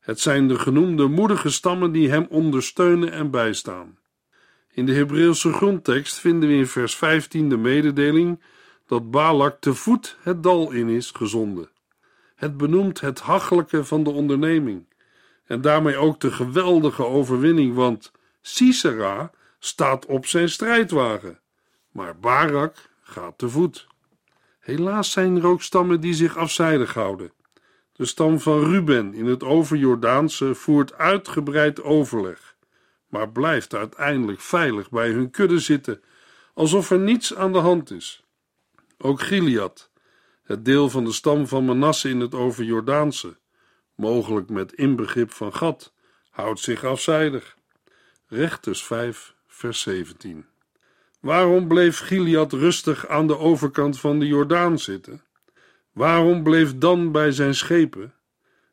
Het 0.00 0.20
zijn 0.20 0.48
de 0.48 0.58
genoemde 0.58 1.06
moedige 1.06 1.50
stammen 1.50 1.92
die 1.92 2.10
hem 2.10 2.26
ondersteunen 2.28 3.12
en 3.12 3.30
bijstaan. 3.30 3.98
In 4.72 4.86
de 4.86 4.94
Hebreeuwse 4.94 5.52
grondtekst 5.52 6.18
vinden 6.18 6.48
we 6.48 6.54
in 6.54 6.66
vers 6.66 6.96
15 6.96 7.48
de 7.48 7.56
mededeling 7.56 8.42
dat 8.86 9.10
Balak 9.10 9.60
te 9.60 9.74
voet 9.74 10.16
het 10.20 10.42
dal 10.42 10.70
in 10.70 10.88
is 10.88 11.10
gezonden. 11.10 11.70
Het 12.34 12.56
benoemt 12.56 13.00
het 13.00 13.20
hachelijke 13.20 13.84
van 13.84 14.02
de 14.02 14.10
onderneming 14.10 14.86
en 15.46 15.60
daarmee 15.60 15.96
ook 15.96 16.20
de 16.20 16.30
geweldige 16.30 17.04
overwinning, 17.04 17.74
want 17.74 18.12
Sisera 18.40 19.30
staat 19.58 20.06
op 20.06 20.26
zijn 20.26 20.48
strijdwagen, 20.48 21.40
maar 21.92 22.18
Barak 22.18 22.76
gaat 23.02 23.38
te 23.38 23.48
voet. 23.48 23.86
Helaas 24.58 25.10
zijn 25.10 25.36
er 25.36 25.46
ook 25.46 25.62
stammen 25.62 26.00
die 26.00 26.14
zich 26.14 26.36
afzijdig 26.36 26.94
houden. 26.94 27.32
De 27.92 28.04
stam 28.04 28.40
van 28.40 28.64
Ruben 28.64 29.14
in 29.14 29.26
het 29.26 29.44
overjordaanse 29.44 30.54
voert 30.54 30.94
uitgebreid 30.94 31.82
overleg, 31.82 32.56
maar 33.08 33.30
blijft 33.30 33.74
uiteindelijk 33.74 34.40
veilig 34.40 34.90
bij 34.90 35.10
hun 35.10 35.30
kudde 35.30 35.58
zitten, 35.58 36.00
alsof 36.54 36.90
er 36.90 36.98
niets 36.98 37.34
aan 37.34 37.52
de 37.52 37.58
hand 37.58 37.90
is. 37.90 38.24
Ook 38.98 39.20
Gilead, 39.20 39.90
het 40.42 40.64
deel 40.64 40.90
van 40.90 41.04
de 41.04 41.12
stam 41.12 41.46
van 41.46 41.64
Manasse 41.64 42.08
in 42.08 42.20
het 42.20 42.34
overjordaanse, 42.34 43.36
mogelijk 43.96 44.48
met 44.48 44.72
inbegrip 44.72 45.32
van 45.32 45.54
Gad, 45.54 45.92
houdt 46.30 46.60
zich 46.60 46.84
afzijdig. 46.84 47.56
Rechters 48.26 48.84
5, 48.84 49.34
vers 49.46 49.80
17. 49.80 50.46
Waarom 51.20 51.68
bleef 51.68 51.98
Gilead 51.98 52.52
rustig 52.52 53.08
aan 53.08 53.26
de 53.26 53.38
overkant 53.38 54.00
van 54.00 54.18
de 54.18 54.26
Jordaan 54.26 54.78
zitten? 54.78 55.22
Waarom 55.92 56.42
bleef 56.42 56.78
Dan 56.78 57.12
bij 57.12 57.30
zijn 57.32 57.54
schepen? 57.54 58.14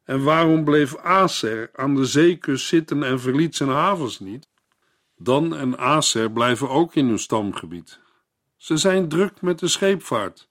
En 0.04 0.24
waarom 0.24 0.64
bleef 0.64 0.98
Aser 0.98 1.70
aan 1.74 1.96
de 1.96 2.06
zeekust 2.06 2.68
zitten 2.68 3.04
en 3.04 3.20
verliet 3.20 3.56
zijn 3.56 3.70
havens 3.70 4.20
niet? 4.20 4.48
Dan 5.18 5.56
en 5.56 5.78
Aser 5.78 6.32
blijven 6.32 6.70
ook 6.70 6.96
in 6.96 7.08
hun 7.08 7.20
stamgebied. 7.20 8.00
Ze 8.58 8.78
zijn 8.78 9.10
druk 9.10 9.42
met 9.42 9.60
de 9.60 9.68
scheepvaart. 9.68 10.50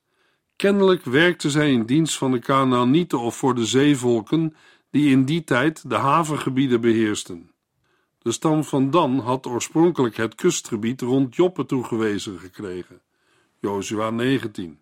Kennelijk 0.56 1.04
werkten 1.04 1.50
zij 1.50 1.72
in 1.72 1.86
dienst 1.86 2.16
van 2.16 2.30
de 2.32 2.38
Kanaanieten 2.38 3.20
of 3.20 3.36
voor 3.36 3.54
de 3.54 3.66
zeevolken 3.66 4.56
die 4.90 5.10
in 5.10 5.24
die 5.24 5.44
tijd 5.44 5.90
de 5.90 5.96
havengebieden 5.96 6.80
beheersten. 6.80 7.50
De 8.18 8.32
stam 8.32 8.64
van 8.64 8.90
Dan 8.90 9.18
had 9.18 9.46
oorspronkelijk 9.46 10.16
het 10.16 10.34
kustgebied 10.34 11.00
rond 11.00 11.36
Joppe 11.36 11.66
toegewezen 11.66 12.38
gekregen. 12.38 13.00
Jozua 13.58 14.10
19. 14.10 14.80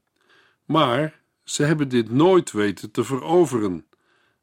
Maar 0.64 1.20
ze 1.44 1.62
hebben 1.62 1.88
dit 1.88 2.10
nooit 2.10 2.52
weten 2.52 2.90
te 2.90 3.04
veroveren 3.04 3.86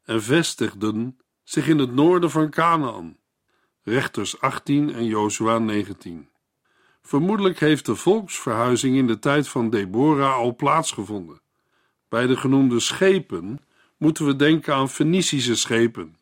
en 0.04 0.24
vestigden 0.24 1.18
zich 1.44 1.68
in 1.68 1.80
het 1.80 1.94
noorden 1.94 2.32
van 2.32 2.50
Canaan. 2.50 3.18
Rechters 3.84 4.42
18 4.42 4.94
en 4.94 5.06
Jozua 5.06 5.60
19. 5.60 6.30
Vermoedelijk 7.08 7.60
heeft 7.60 7.86
de 7.86 7.96
volksverhuizing 7.96 8.96
in 8.96 9.08
de 9.08 9.20
tijd 9.20 9.48
van 9.48 9.70
Deborah 9.70 10.36
al 10.36 10.56
plaatsgevonden. 10.56 11.42
Bij 12.10 12.28
de 12.28 12.38
genoemde 12.38 12.80
schepen 12.80 13.60
moeten 13.98 14.26
we 14.26 14.36
denken 14.36 14.74
aan 14.74 14.90
Fenicische 14.90 15.56
schepen. 15.56 16.16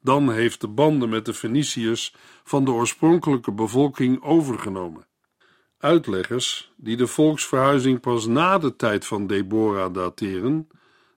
Dan 0.00 0.32
heeft 0.32 0.60
de 0.60 0.68
banden 0.68 1.08
met 1.08 1.24
de 1.24 1.34
Feniciërs 1.34 2.14
van 2.44 2.64
de 2.64 2.70
oorspronkelijke 2.70 3.52
bevolking 3.52 4.22
overgenomen. 4.22 5.06
Uitleggers, 5.78 6.72
die 6.76 6.96
de 6.96 7.06
volksverhuizing 7.06 8.00
pas 8.00 8.26
na 8.26 8.58
de 8.58 8.76
tijd 8.76 9.06
van 9.06 9.26
Deborah 9.26 9.94
dateren, 9.94 10.68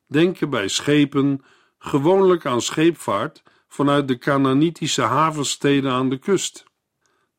denken 0.08 0.50
bij 0.50 0.68
schepen 0.68 1.44
gewoonlijk 1.80 2.46
aan 2.46 2.62
scheepvaart 2.62 3.44
vanuit 3.68 4.08
de 4.08 4.18
Canaanitische 4.18 5.02
havensteden 5.02 5.92
aan 5.92 6.10
de 6.10 6.18
kust. 6.18 6.64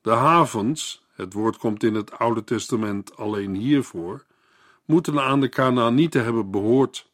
De 0.01 0.11
havens, 0.11 1.09
het 1.21 1.33
woord 1.33 1.57
komt 1.57 1.83
in 1.83 1.95
het 1.95 2.19
Oude 2.19 2.45
Testament 2.45 3.17
alleen 3.17 3.55
hiervoor, 3.55 4.25
moeten 4.85 5.21
aan 5.21 5.41
de 5.41 5.49
Canaanieten 5.49 6.25
hebben 6.25 6.51
behoord, 6.51 7.11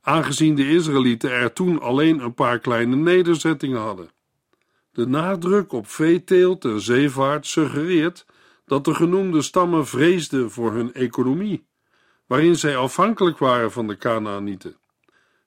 aangezien 0.00 0.54
de 0.54 0.68
Israëlieten 0.68 1.30
er 1.30 1.52
toen 1.52 1.80
alleen 1.80 2.20
een 2.20 2.34
paar 2.34 2.58
kleine 2.58 2.96
nederzettingen 2.96 3.80
hadden. 3.80 4.10
De 4.92 5.06
nadruk 5.06 5.72
op 5.72 5.88
veeteelt 5.88 6.64
en 6.64 6.80
zeevaart 6.80 7.46
suggereert 7.46 8.26
dat 8.64 8.84
de 8.84 8.94
genoemde 8.94 9.42
stammen 9.42 9.86
vreesden 9.86 10.50
voor 10.50 10.72
hun 10.72 10.94
economie, 10.94 11.66
waarin 12.26 12.56
zij 12.56 12.76
afhankelijk 12.76 13.38
waren 13.38 13.72
van 13.72 13.86
de 13.86 13.96
Canaanieten. 13.96 14.76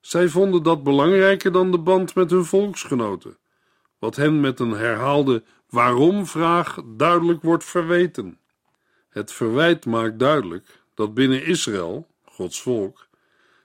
Zij 0.01 0.27
vonden 0.29 0.63
dat 0.63 0.83
belangrijker 0.83 1.51
dan 1.51 1.71
de 1.71 1.79
band 1.79 2.15
met 2.15 2.31
hun 2.31 2.45
volksgenoten, 2.45 3.37
wat 3.99 4.15
hen 4.15 4.39
met 4.39 4.59
een 4.59 4.71
herhaalde 4.71 5.43
waarom-vraag 5.75 6.81
duidelijk 6.85 7.41
wordt 7.41 7.63
verweten. 7.63 8.39
Het 9.09 9.31
verwijt 9.31 9.85
maakt 9.85 10.19
duidelijk 10.19 10.83
dat 10.93 11.13
binnen 11.13 11.45
Israël, 11.45 12.07
Gods 12.23 12.61
volk, 12.61 13.07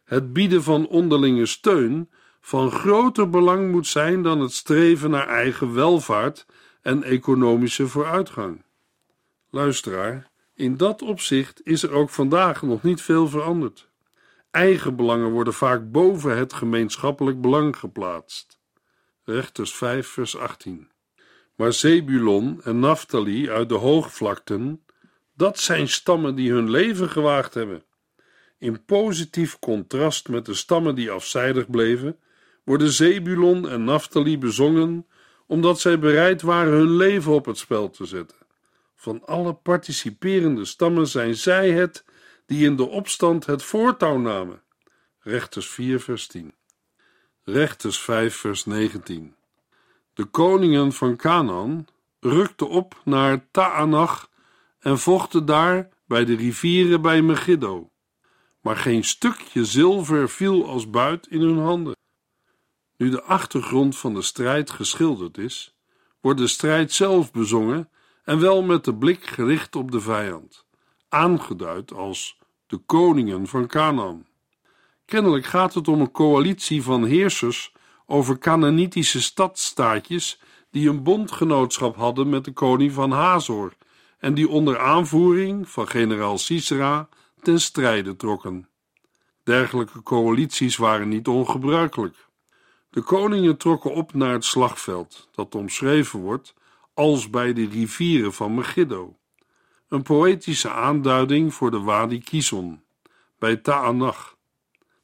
het 0.04 0.32
bieden 0.32 0.62
van 0.62 0.88
onderlinge 0.88 1.46
steun 1.46 2.10
van 2.40 2.70
groter 2.70 3.30
belang 3.30 3.70
moet 3.70 3.86
zijn 3.86 4.22
dan 4.22 4.40
het 4.40 4.52
streven 4.52 5.10
naar 5.10 5.28
eigen 5.28 5.74
welvaart 5.74 6.46
en 6.82 7.02
economische 7.02 7.88
vooruitgang. 7.88 8.62
Luisteraar, 9.50 10.30
in 10.54 10.76
dat 10.76 11.02
opzicht 11.02 11.60
is 11.64 11.82
er 11.82 11.92
ook 11.92 12.10
vandaag 12.10 12.62
nog 12.62 12.82
niet 12.82 13.02
veel 13.02 13.28
veranderd. 13.28 13.88
Eigen 14.50 14.96
belangen 14.96 15.30
worden 15.30 15.54
vaak 15.54 15.90
boven 15.90 16.36
het 16.36 16.52
gemeenschappelijk 16.52 17.40
belang 17.40 17.76
geplaatst. 17.76 18.58
Rechters 19.24 19.74
5, 19.74 20.08
vers 20.08 20.36
18. 20.36 20.90
Maar 21.60 21.72
Zebulon 21.72 22.60
en 22.64 22.78
Naphtali 22.78 23.50
uit 23.50 23.68
de 23.68 23.74
hoogvlakten, 23.74 24.84
dat 25.34 25.58
zijn 25.58 25.88
stammen 25.88 26.34
die 26.34 26.52
hun 26.52 26.70
leven 26.70 27.08
gewaagd 27.08 27.54
hebben. 27.54 27.82
In 28.58 28.84
positief 28.84 29.58
contrast 29.58 30.28
met 30.28 30.46
de 30.46 30.54
stammen 30.54 30.94
die 30.94 31.10
afzijdig 31.10 31.70
bleven, 31.70 32.18
worden 32.64 32.90
Zebulon 32.90 33.68
en 33.68 33.84
Naphtali 33.84 34.38
bezongen 34.38 35.06
omdat 35.46 35.80
zij 35.80 35.98
bereid 35.98 36.42
waren 36.42 36.72
hun 36.72 36.96
leven 36.96 37.32
op 37.32 37.44
het 37.44 37.58
spel 37.58 37.90
te 37.90 38.04
zetten. 38.04 38.38
Van 38.96 39.26
alle 39.26 39.54
participerende 39.54 40.64
stammen 40.64 41.06
zijn 41.06 41.34
zij 41.34 41.70
het 41.70 42.04
die 42.46 42.64
in 42.64 42.76
de 42.76 42.88
opstand 42.88 43.46
het 43.46 43.62
voortouw 43.62 44.18
namen. 44.18 44.62
Rechters 45.18 45.68
4, 45.68 46.00
vers 46.00 46.26
10. 46.26 46.54
Rechters 47.44 48.00
5, 48.00 48.36
vers 48.36 48.64
19. 48.64 49.34
De 50.14 50.24
koningen 50.24 50.92
van 50.92 51.16
Canaan 51.16 51.86
rukten 52.20 52.68
op 52.68 53.00
naar 53.04 53.50
Taanach 53.50 54.30
en 54.78 54.98
vochten 54.98 55.46
daar 55.46 55.88
bij 56.06 56.24
de 56.24 56.36
rivieren 56.36 57.02
bij 57.02 57.22
Megiddo. 57.22 57.90
Maar 58.60 58.76
geen 58.76 59.04
stukje 59.04 59.64
zilver 59.64 60.28
viel 60.28 60.68
als 60.68 60.90
buit 60.90 61.26
in 61.26 61.40
hun 61.40 61.58
handen. 61.58 61.96
Nu 62.96 63.10
de 63.10 63.22
achtergrond 63.22 63.96
van 63.96 64.14
de 64.14 64.22
strijd 64.22 64.70
geschilderd 64.70 65.38
is, 65.38 65.74
wordt 66.20 66.38
de 66.38 66.46
strijd 66.46 66.92
zelf 66.92 67.32
bezongen 67.32 67.88
en 68.24 68.40
wel 68.40 68.62
met 68.62 68.84
de 68.84 68.94
blik 68.94 69.26
gericht 69.26 69.76
op 69.76 69.90
de 69.90 70.00
vijand, 70.00 70.64
aangeduid 71.08 71.92
als 71.92 72.38
de 72.66 72.76
koningen 72.76 73.46
van 73.46 73.66
Canaan. 73.66 74.26
Kennelijk 75.04 75.44
gaat 75.44 75.74
het 75.74 75.88
om 75.88 76.00
een 76.00 76.10
coalitie 76.10 76.82
van 76.82 77.04
heersers 77.04 77.72
over 78.10 78.38
Canaanitische 78.38 79.22
stadstaatjes 79.22 80.40
die 80.70 80.88
een 80.88 81.02
bondgenootschap 81.02 81.96
hadden 81.96 82.28
met 82.28 82.44
de 82.44 82.52
koning 82.52 82.92
van 82.92 83.10
Hazor 83.10 83.72
en 84.18 84.34
die 84.34 84.48
onder 84.48 84.78
aanvoering 84.78 85.68
van 85.68 85.88
generaal 85.88 86.38
Sisera 86.38 87.08
ten 87.42 87.60
strijde 87.60 88.16
trokken. 88.16 88.68
Dergelijke 89.44 90.02
coalities 90.02 90.76
waren 90.76 91.08
niet 91.08 91.28
ongebruikelijk. 91.28 92.16
De 92.90 93.02
koningen 93.02 93.56
trokken 93.56 93.94
op 93.94 94.14
naar 94.14 94.32
het 94.32 94.44
slagveld, 94.44 95.28
dat 95.34 95.54
omschreven 95.54 96.20
wordt 96.20 96.54
als 96.94 97.30
bij 97.30 97.52
de 97.52 97.68
rivieren 97.68 98.32
van 98.32 98.54
Megiddo. 98.54 99.16
Een 99.88 100.02
poëtische 100.02 100.70
aanduiding 100.70 101.54
voor 101.54 101.70
de 101.70 101.80
Wadi 101.80 102.20
Kison, 102.20 102.82
bij 103.38 103.56
Ta'anach. 103.56 104.38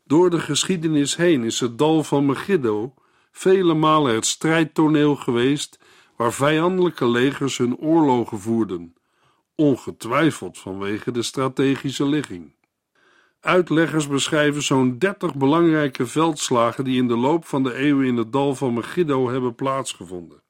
Door 0.07 0.31
de 0.31 0.41
geschiedenis 0.41 1.17
heen 1.17 1.45
is 1.45 1.61
het 1.61 1.79
dal 1.79 2.05
van 2.05 2.27
Megiddo 2.27 2.95
vele 3.33 3.75
malen 3.75 4.15
het 4.15 4.27
strijdtoneel 4.27 5.17
geweest 5.17 5.79
waar 6.17 6.33
vijandelijke 6.33 7.09
legers 7.09 7.57
hun 7.57 7.77
oorlogen 7.77 8.41
voerden, 8.41 8.95
ongetwijfeld 9.55 10.59
vanwege 10.59 11.11
de 11.11 11.23
strategische 11.23 12.07
ligging. 12.07 12.55
Uitleggers 13.41 14.09
beschrijven 14.09 14.63
zo'n 14.63 14.99
30 14.99 15.35
belangrijke 15.35 16.07
veldslagen 16.07 16.85
die 16.85 16.97
in 16.97 17.09
de 17.09 17.17
loop 17.17 17.45
van 17.47 17.63
de 17.63 17.75
eeuwen 17.75 18.07
in 18.07 18.17
het 18.17 18.33
dal 18.33 18.55
van 18.55 18.75
Megiddo 18.75 19.31
hebben 19.31 19.55
plaatsgevonden. 19.55 20.43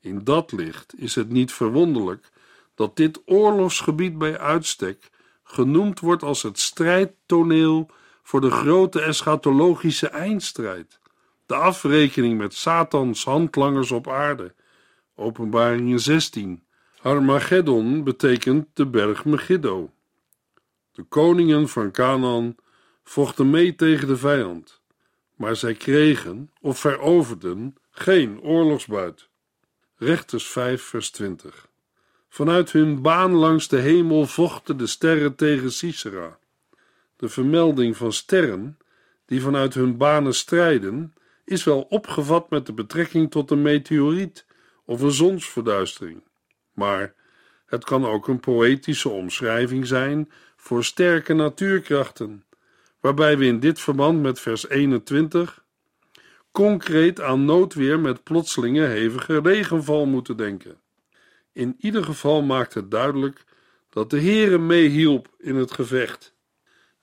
In 0.00 0.24
dat 0.24 0.52
licht 0.52 0.94
is 0.96 1.14
het 1.14 1.28
niet 1.28 1.52
verwonderlijk 1.52 2.30
dat 2.74 2.96
dit 2.96 3.22
oorlogsgebied 3.24 4.18
bij 4.18 4.38
uitstek 4.38 5.10
genoemd 5.42 6.00
wordt 6.00 6.22
als 6.22 6.42
het 6.42 6.58
strijdtoneel 6.58 7.90
voor 8.30 8.40
de 8.40 8.50
grote 8.50 9.00
eschatologische 9.00 10.08
eindstrijd, 10.08 10.98
de 11.46 11.54
afrekening 11.54 12.38
met 12.38 12.54
Satans 12.54 13.24
handlangers 13.24 13.90
op 13.90 14.08
aarde. 14.08 14.54
Openbaringen 15.14 16.00
16. 16.00 16.62
Armageddon 17.02 18.04
betekent 18.04 18.66
de 18.72 18.86
berg 18.86 19.24
Megiddo. 19.24 19.90
De 20.92 21.02
koningen 21.02 21.68
van 21.68 21.90
Canaan 21.90 22.56
vochten 23.04 23.50
mee 23.50 23.74
tegen 23.74 24.08
de 24.08 24.16
vijand, 24.16 24.80
maar 25.36 25.56
zij 25.56 25.74
kregen 25.74 26.50
of 26.60 26.78
veroverden 26.78 27.74
geen 27.90 28.40
oorlogsbuit. 28.40 29.28
Rechters 29.96 30.46
5, 30.46 30.82
vers 30.82 31.10
20. 31.10 31.68
Vanuit 32.28 32.72
hun 32.72 33.02
baan 33.02 33.32
langs 33.32 33.68
de 33.68 33.78
hemel 33.78 34.26
vochten 34.26 34.76
de 34.76 34.86
sterren 34.86 35.34
tegen 35.34 35.72
Sisera. 35.72 36.38
De 37.20 37.28
vermelding 37.28 37.96
van 37.96 38.12
sterren 38.12 38.78
die 39.26 39.40
vanuit 39.40 39.74
hun 39.74 39.96
banen 39.96 40.34
strijden, 40.34 41.14
is 41.44 41.64
wel 41.64 41.80
opgevat 41.80 42.50
met 42.50 42.66
de 42.66 42.72
betrekking 42.72 43.30
tot 43.30 43.50
een 43.50 43.62
meteoriet 43.62 44.46
of 44.84 45.00
een 45.00 45.10
zonsverduistering. 45.10 46.22
Maar 46.74 47.14
het 47.66 47.84
kan 47.84 48.06
ook 48.06 48.28
een 48.28 48.40
poëtische 48.40 49.08
omschrijving 49.08 49.86
zijn 49.86 50.30
voor 50.56 50.84
sterke 50.84 51.32
natuurkrachten, 51.32 52.44
waarbij 53.00 53.38
we 53.38 53.44
in 53.44 53.60
dit 53.60 53.80
verband 53.80 54.22
met 54.22 54.40
vers 54.40 54.68
21 54.68 55.64
concreet 56.52 57.20
aan 57.20 57.44
noodweer 57.44 58.00
met 58.00 58.22
plotselinge 58.22 58.86
hevige 58.86 59.40
regenval 59.40 60.06
moeten 60.06 60.36
denken. 60.36 60.80
In 61.52 61.74
ieder 61.78 62.04
geval 62.04 62.42
maakt 62.42 62.74
het 62.74 62.90
duidelijk 62.90 63.44
dat 63.90 64.10
de 64.10 64.20
Heere 64.20 64.58
meehielp 64.58 65.28
in 65.38 65.56
het 65.56 65.72
gevecht. 65.72 66.38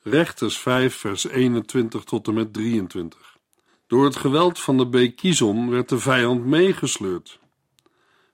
Rechters 0.10 0.58
5 0.58 0.96
vers 0.96 1.28
21 1.28 2.04
tot 2.04 2.28
en 2.28 2.34
met 2.34 2.54
23. 2.54 3.38
Door 3.88 4.06
het 4.06 4.16
geweld 4.16 4.60
van 4.60 4.78
de 4.78 4.88
beek 4.88 5.16
Kizon 5.16 5.70
werd 5.70 5.90
de 5.90 6.00
vijand 6.00 6.46
meegesleurd. 6.46 7.40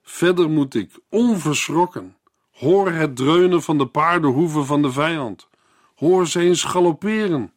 Verder 0.02 0.50
moet 0.50 0.76
ik 0.76 1.00
onverschrokken 1.10 2.16
Hoor 2.52 2.92
het 2.92 3.16
dreunen 3.16 3.62
van 3.62 3.78
de 3.78 3.88
paardenhoeven 3.88 4.66
van 4.66 4.82
de 4.82 4.92
vijand. 4.92 5.48
Hoor 5.96 6.28
ze 6.28 6.40
eens 6.40 6.64
galopperen. 6.64 7.54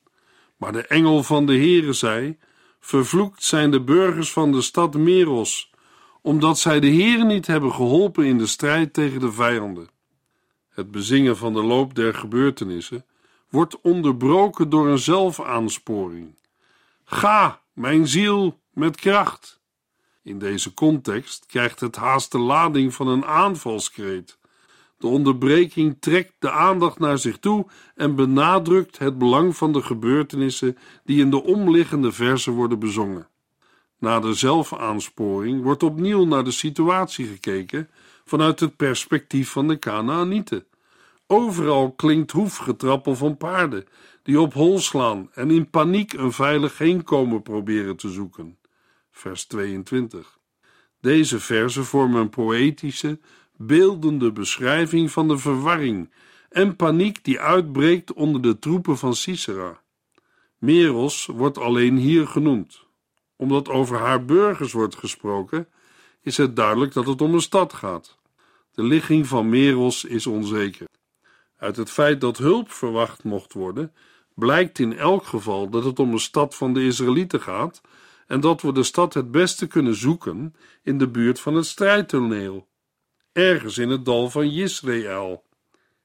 Maar 0.57 0.73
de 0.73 0.87
engel 0.87 1.23
van 1.23 1.47
de 1.47 1.57
Heere 1.57 1.93
zei: 1.93 2.39
Vervloekt 2.81 3.45
zijn 3.45 3.71
de 3.71 3.83
burgers 3.83 4.33
van 4.33 4.53
de 4.53 4.61
stad 4.61 4.95
Meros, 4.95 5.71
omdat 6.23 6.59
zij 6.59 6.81
de 6.81 6.91
Heere 6.91 7.25
niet 7.25 7.47
hebben 7.47 7.73
geholpen 7.73 8.25
in 8.25 8.39
de 8.39 8.47
strijd 8.47 8.93
tegen 8.93 9.21
de 9.21 9.33
vijanden. 9.33 9.89
Het 10.69 10.91
bezingen 10.91 11.37
van 11.37 11.53
de 11.53 11.63
loop 11.63 11.95
der 11.95 12.15
gebeurtenissen 12.15 13.05
wordt 13.57 13.81
onderbroken 13.81 14.69
door 14.69 14.89
een 14.89 14.99
zelfaaansporing. 14.99 16.35
Ga, 17.05 17.61
mijn 17.73 18.09
ziel, 18.09 18.61
met 18.71 18.97
kracht. 18.97 19.61
In 20.23 20.39
deze 20.39 20.75
context 20.75 21.47
krijgt 21.47 21.81
het 21.81 21.97
haast 21.97 22.33
de 22.33 22.39
lading 22.39 22.95
van 22.95 23.09
een 23.09 23.25
aanvalskreet 23.25 24.39
de 24.99 25.07
onderbreking 25.07 25.97
trekt 26.01 26.33
de 26.39 26.51
aandacht 26.51 26.99
naar 26.99 27.19
zich 27.19 27.39
toe 27.39 27.67
en 27.95 28.15
benadrukt 28.15 28.99
het 28.99 29.19
belang 29.19 29.57
van 29.57 29.73
de 29.73 29.83
gebeurtenissen 29.83 30.79
die 31.05 31.21
in 31.21 31.31
de 31.31 31.43
omliggende 31.43 32.13
versen 32.13 32.53
worden 32.53 32.79
bezongen. 32.79 33.29
Na 33.99 34.21
de 34.21 34.35
zelfaaansporing 34.35 35.63
wordt 35.63 35.83
opnieuw 35.83 36.25
naar 36.25 36.45
de 36.45 36.51
situatie 36.51 37.27
gekeken 37.27 37.91
vanuit 38.25 38.61
het 38.61 38.77
perspectief 38.77 39.51
van 39.51 39.69
de 39.69 39.77
Kanaanieten. 39.77 40.65
Overal 41.29 41.93
klinkt 41.93 42.31
hoefgetrappel 42.31 43.17
van 43.17 43.37
paarden 43.37 43.85
die 44.23 44.41
op 44.41 44.53
hol 44.53 44.79
slaan 44.79 45.31
en 45.35 45.51
in 45.51 45.71
paniek 45.71 46.13
een 46.13 46.33
veilig 46.33 46.79
heenkomen 46.79 47.43
proberen 47.43 47.97
te 47.97 48.09
zoeken. 48.09 48.59
Vers 49.11 49.45
22. 49.45 50.39
Deze 51.01 51.41
versen 51.41 51.85
vormen 51.85 52.21
een 52.21 52.31
poëtische, 52.31 53.19
beeldende 53.57 54.33
beschrijving 54.33 55.11
van 55.11 55.29
de 55.29 55.39
verwarring 55.39 56.13
en 56.49 56.77
paniek 56.77 57.25
die 57.25 57.41
uitbreekt 57.41 58.13
onder 58.13 58.43
de 58.43 58.59
troepen 58.59 58.99
van 58.99 59.15
Sisera. 59.15 59.81
Meros 60.59 61.27
wordt 61.27 61.59
alleen 61.59 61.97
hier 61.97 62.27
genoemd. 62.27 62.85
Omdat 63.37 63.69
over 63.69 63.99
haar 63.99 64.25
burgers 64.25 64.73
wordt 64.73 64.97
gesproken, 64.97 65.69
is 66.23 66.37
het 66.37 66.57
duidelijk 66.57 66.93
dat 66.93 67.07
het 67.07 67.21
om 67.21 67.35
een 67.35 67.41
stad 67.41 67.73
gaat. 67.73 68.19
De 68.73 68.83
ligging 68.83 69.27
van 69.27 69.49
Meros 69.49 70.05
is 70.05 70.27
onzeker. 70.27 70.87
Uit 71.59 71.77
het 71.77 71.91
feit 71.91 72.21
dat 72.21 72.39
hulp 72.39 72.71
verwacht 72.71 73.25
mocht 73.25 73.53
worden, 73.53 73.93
blijkt 74.35 74.79
in 74.79 74.99
elk 74.99 75.25
geval 75.25 75.69
dat 75.71 75.85
het 75.85 75.99
om 75.99 76.13
een 76.13 76.19
stad 76.19 76.55
van 76.55 76.75
de 76.75 76.85
Israëlieten 76.85 77.41
gaat 77.41 77.81
en 78.27 78.41
dat 78.41 78.63
we 78.63 78.73
de 78.73 78.83
stad 78.83 79.15
het 79.15 79.31
beste 79.31 79.67
kunnen 79.67 79.95
zoeken 79.95 80.55
in 80.83 80.99
de 80.99 81.09
buurt 81.09 81.41
van 81.41 81.55
het 81.55 81.67
strijdtoneel 81.67 82.67
ergens 83.37 83.79
in 83.79 83.91
het 83.91 84.05
dal 84.05 84.31
van 84.31 84.45
Israël. 84.45 85.45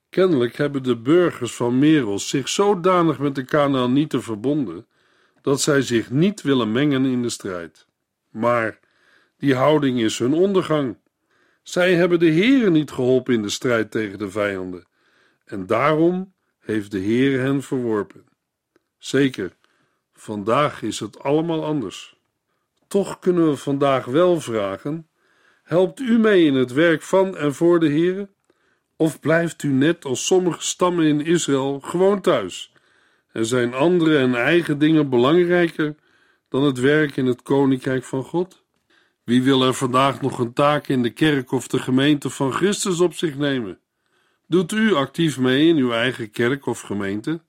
Kennelijk 0.09 0.57
hebben 0.57 0.83
de 0.83 0.97
burgers 0.97 1.53
van 1.55 1.79
Meros 1.79 2.29
zich 2.29 2.49
zodanig 2.49 3.19
met 3.19 3.35
de 3.35 3.45
Canaanieten 3.45 4.23
verbonden 4.23 4.85
dat 5.41 5.61
zij 5.61 5.81
zich 5.81 6.09
niet 6.09 6.41
willen 6.41 6.71
mengen 6.71 7.05
in 7.05 7.21
de 7.21 7.29
strijd. 7.29 7.87
Maar 8.29 8.79
die 9.37 9.55
houding 9.55 9.99
is 9.99 10.17
hun 10.19 10.33
ondergang. 10.33 10.97
Zij 11.63 11.95
hebben 11.95 12.19
de 12.19 12.31
Heere 12.31 12.69
niet 12.69 12.91
geholpen 12.91 13.33
in 13.33 13.41
de 13.41 13.49
strijd 13.49 13.91
tegen 13.91 14.19
de 14.19 14.29
vijanden, 14.29 14.85
en 15.51 15.65
daarom 15.65 16.33
heeft 16.59 16.91
de 16.91 16.99
Heere 16.99 17.37
hen 17.37 17.63
verworpen. 17.63 18.25
Zeker, 18.97 19.55
vandaag 20.13 20.81
is 20.81 20.99
het 20.99 21.19
allemaal 21.19 21.65
anders. 21.65 22.19
Toch 22.87 23.19
kunnen 23.19 23.49
we 23.49 23.55
vandaag 23.55 24.05
wel 24.05 24.41
vragen 24.41 25.09
Helpt 25.71 25.99
u 25.99 26.19
mee 26.19 26.45
in 26.45 26.53
het 26.53 26.71
werk 26.71 27.01
van 27.01 27.37
en 27.37 27.53
voor 27.53 27.79
de 27.79 27.87
Heere? 27.87 28.29
Of 28.95 29.19
blijft 29.19 29.63
u 29.63 29.67
net 29.69 30.05
als 30.05 30.25
sommige 30.25 30.61
stammen 30.61 31.05
in 31.05 31.25
Israël 31.25 31.79
gewoon 31.79 32.21
thuis? 32.21 32.73
En 33.31 33.45
zijn 33.45 33.73
andere 33.73 34.17
en 34.17 34.35
eigen 34.35 34.79
dingen 34.79 35.09
belangrijker 35.09 35.95
dan 36.49 36.63
het 36.63 36.79
werk 36.79 37.17
in 37.17 37.25
het 37.25 37.41
koninkrijk 37.41 38.03
van 38.03 38.23
God? 38.23 38.63
Wie 39.23 39.43
wil 39.43 39.63
er 39.63 39.73
vandaag 39.73 40.21
nog 40.21 40.39
een 40.39 40.53
taak 40.53 40.87
in 40.87 41.03
de 41.03 41.09
kerk 41.09 41.51
of 41.51 41.67
de 41.67 41.79
gemeente 41.79 42.29
van 42.29 42.53
Christus 42.53 42.99
op 42.99 43.13
zich 43.13 43.37
nemen? 43.37 43.79
Doet 44.51 44.71
u 44.71 44.93
actief 44.93 45.37
mee 45.37 45.67
in 45.67 45.75
uw 45.75 45.91
eigen 45.91 46.31
kerk 46.31 46.65
of 46.65 46.81
gemeente? 46.81 47.41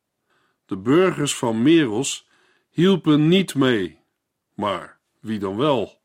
De 0.66 0.76
burgers 0.76 1.36
van 1.36 1.62
Meros 1.62 2.28
hielpen 2.70 3.28
niet 3.28 3.54
mee, 3.54 3.98
maar 4.54 4.98
wie 5.20 5.38
dan 5.38 5.56
wel? 5.56 6.00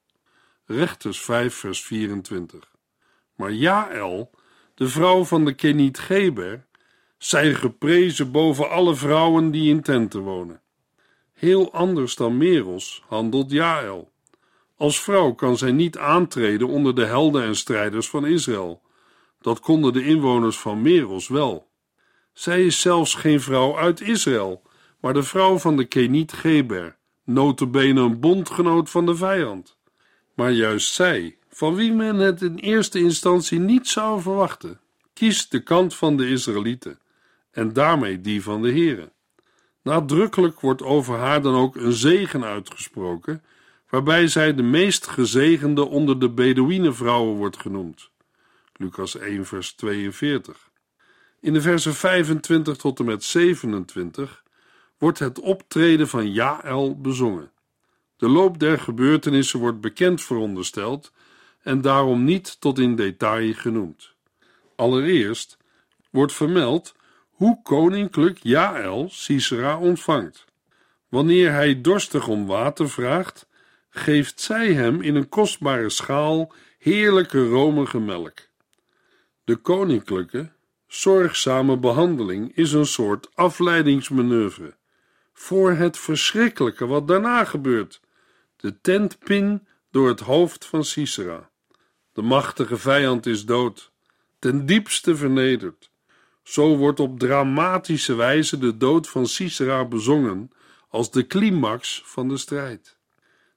Rechters 0.65 1.21
5, 1.21 1.53
vers 1.53 1.83
24. 1.83 2.71
Maar 3.36 3.51
Jaël, 3.51 4.31
de 4.73 4.88
vrouw 4.88 5.23
van 5.23 5.45
de 5.45 5.53
Keniet 5.53 5.99
Geber, 5.99 6.65
zij 7.17 7.53
geprezen 7.53 8.31
boven 8.31 8.69
alle 8.69 8.95
vrouwen 8.95 9.51
die 9.51 9.69
in 9.69 9.81
tenten 9.81 10.21
wonen. 10.21 10.62
Heel 11.33 11.73
anders 11.73 12.15
dan 12.15 12.38
Meros 12.38 13.03
handelt 13.07 13.51
Jaël. 13.51 14.12
Als 14.75 15.01
vrouw 15.01 15.31
kan 15.33 15.57
zij 15.57 15.71
niet 15.71 15.97
aantreden 15.97 16.67
onder 16.67 16.95
de 16.95 17.05
helden 17.05 17.43
en 17.43 17.55
strijders 17.55 18.10
van 18.10 18.25
Israël. 18.25 18.86
Dat 19.47 19.60
konden 19.60 19.93
de 19.93 20.03
inwoners 20.03 20.57
van 20.57 20.81
Meros 20.81 21.27
wel. 21.27 21.67
Zij 22.33 22.65
is 22.65 22.81
zelfs 22.81 23.15
geen 23.15 23.41
vrouw 23.41 23.77
uit 23.77 24.01
Israël, 24.01 24.62
maar 24.99 25.13
de 25.13 25.23
vrouw 25.23 25.57
van 25.57 25.77
de 25.77 25.86
Keniet 25.86 26.33
Geber, 26.33 26.97
notabene 27.23 28.01
een 28.01 28.19
bondgenoot 28.19 28.89
van 28.89 29.05
de 29.05 29.15
vijand. 29.15 29.77
Maar 30.33 30.51
juist 30.51 30.93
zij, 30.93 31.38
van 31.49 31.75
wie 31.75 31.93
men 31.93 32.15
het 32.15 32.41
in 32.41 32.55
eerste 32.55 32.99
instantie 32.99 33.60
niet 33.60 33.88
zou 33.88 34.21
verwachten, 34.21 34.79
kiest 35.13 35.51
de 35.51 35.63
kant 35.63 35.95
van 35.95 36.17
de 36.17 36.29
Israëlieten 36.29 36.99
en 37.51 37.73
daarmee 37.73 38.21
die 38.21 38.43
van 38.43 38.62
de 38.62 38.71
Here. 38.71 39.12
Nadrukkelijk 39.81 40.60
wordt 40.60 40.83
over 40.83 41.17
haar 41.17 41.41
dan 41.41 41.55
ook 41.55 41.75
een 41.75 41.93
zegen 41.93 42.43
uitgesproken, 42.43 43.43
waarbij 43.89 44.27
zij 44.27 44.55
de 44.55 44.63
meest 44.63 45.07
gezegende 45.07 45.88
onder 45.88 46.19
de 46.19 46.29
Bedouinenvrouwen 46.29 47.36
wordt 47.36 47.57
genoemd. 47.57 48.10
Lucas 48.78 49.18
1, 49.18 49.46
vers 49.46 49.74
42. 49.74 50.70
In 51.40 51.54
de 51.54 51.62
versen 51.62 51.94
25 51.94 52.78
tot 52.78 53.00
en 53.00 53.06
met 53.06 53.24
27 53.24 54.44
wordt 54.98 55.20
het 55.20 55.40
optreden 55.40 56.08
van 56.08 56.32
Jaël 56.32 57.02
bezongen. 57.02 57.52
De 58.18 58.30
loop 58.30 58.60
der 58.60 58.80
gebeurtenissen 58.80 59.60
wordt 59.60 59.82
bekend 59.82 60.24
verondersteld 60.24 61.12
en 61.62 61.82
daarom 61.82 62.24
niet 62.24 62.62
tot 62.62 62.80
in 62.80 62.96
detail 62.96 63.54
genoemd. 63.54 64.13
Allereerst 64.76 65.58
wordt 66.10 66.34
vermeld 66.34 66.96
hoe 67.30 67.62
koninklijk 67.62 68.40
Jaël 68.42 69.10
Sisera 69.10 69.78
ontvangt. 69.78 70.46
Wanneer 71.10 71.52
hij 71.52 71.82
dorstig 71.82 72.28
om 72.28 72.46
water 72.46 72.90
vraagt, 72.90 73.48
geeft 73.90 74.42
zij 74.42 74.74
hem 74.74 75.02
in 75.02 75.16
een 75.16 75.30
kostbare 75.30 75.90
schaal 75.90 76.54
heerlijke 76.78 77.48
romige 77.48 78.00
melk. 78.00 78.46
De 79.47 79.55
koninklijke, 79.55 80.51
zorgzame 80.88 81.77
behandeling 81.77 82.55
is 82.55 82.71
een 82.73 82.86
soort 82.86 83.36
afleidingsmanoeuvre 83.36 84.75
voor 85.33 85.71
het 85.71 85.97
verschrikkelijke 85.97 86.86
wat 86.86 87.07
daarna 87.07 87.43
gebeurt: 87.43 88.01
de 88.55 88.81
tentpin 88.81 89.67
door 89.91 90.07
het 90.07 90.19
hoofd 90.19 90.65
van 90.65 90.83
Sisera. 90.83 91.49
De 92.13 92.21
machtige 92.21 92.77
vijand 92.77 93.25
is 93.25 93.45
dood, 93.45 93.91
ten 94.39 94.65
diepste 94.65 95.15
vernederd. 95.15 95.91
Zo 96.43 96.77
wordt 96.77 96.99
op 96.99 97.19
dramatische 97.19 98.15
wijze 98.15 98.57
de 98.57 98.77
dood 98.77 99.10
van 99.10 99.27
Sisera 99.27 99.86
bezongen 99.86 100.51
als 100.89 101.12
de 101.12 101.27
climax 101.27 102.01
van 102.05 102.27
de 102.27 102.38
strijd. 102.38 102.97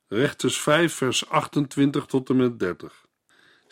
Rechters 0.08 0.60
5, 0.60 0.94
vers 0.94 1.28
28 1.28 2.06
tot 2.06 2.28
en 2.28 2.36
met 2.36 2.58
30. 2.58 3.08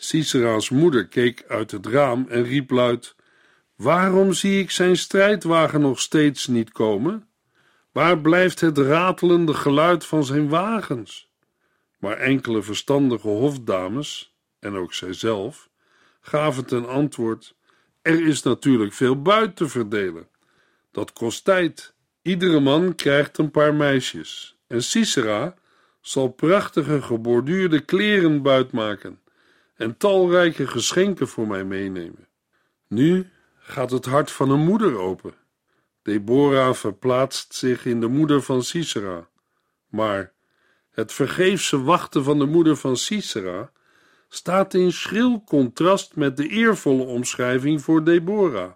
Sisera's 0.01 0.69
moeder 0.69 1.07
keek 1.07 1.43
uit 1.47 1.71
het 1.71 1.85
raam 1.85 2.25
en 2.29 2.43
riep 2.43 2.69
luid: 2.69 3.15
Waarom 3.75 4.33
zie 4.33 4.59
ik 4.59 4.71
zijn 4.71 4.97
strijdwagen 4.97 5.81
nog 5.81 5.99
steeds 5.99 6.47
niet 6.47 6.71
komen? 6.71 7.27
Waar 7.91 8.19
blijft 8.19 8.59
het 8.59 8.77
ratelende 8.77 9.53
geluid 9.53 10.05
van 10.05 10.23
zijn 10.25 10.49
wagens? 10.49 11.31
Maar 11.97 12.17
enkele 12.17 12.61
verstandige 12.61 13.27
hofdames, 13.27 14.35
en 14.59 14.75
ook 14.75 14.93
zijzelf, 14.93 15.69
gaven 16.21 16.65
ten 16.65 16.87
antwoord: 16.87 17.55
Er 18.01 18.27
is 18.27 18.41
natuurlijk 18.41 18.93
veel 18.93 19.21
buit 19.21 19.55
te 19.55 19.67
verdelen. 19.67 20.27
Dat 20.91 21.13
kost 21.13 21.43
tijd. 21.43 21.93
Iedere 22.21 22.59
man 22.59 22.95
krijgt 22.95 23.37
een 23.37 23.51
paar 23.51 23.73
meisjes. 23.73 24.57
En 24.67 24.83
Sisera 24.83 25.55
zal 26.01 26.27
prachtige 26.27 27.01
geborduurde 27.01 27.79
kleren 27.79 28.41
buit 28.41 28.71
maken 28.71 29.19
en 29.79 29.97
talrijke 29.97 30.67
geschenken 30.67 31.27
voor 31.27 31.47
mij 31.47 31.63
meenemen. 31.63 32.27
Nu 32.87 33.29
gaat 33.59 33.91
het 33.91 34.05
hart 34.05 34.31
van 34.31 34.49
een 34.49 34.63
moeder 34.63 34.97
open. 34.97 35.33
Deborah 36.01 36.73
verplaatst 36.73 37.53
zich 37.53 37.85
in 37.85 37.99
de 37.99 38.07
moeder 38.07 38.41
van 38.41 38.63
Sisera. 38.63 39.29
Maar 39.87 40.33
het 40.89 41.13
vergeefse 41.13 41.83
wachten 41.83 42.23
van 42.23 42.39
de 42.39 42.45
moeder 42.45 42.75
van 42.75 42.97
Sisera 42.97 43.71
staat 44.27 44.73
in 44.73 44.91
schril 44.91 45.43
contrast 45.43 46.15
met 46.15 46.37
de 46.37 46.47
eervolle 46.47 47.03
omschrijving 47.03 47.81
voor 47.81 48.03
Deborah, 48.03 48.71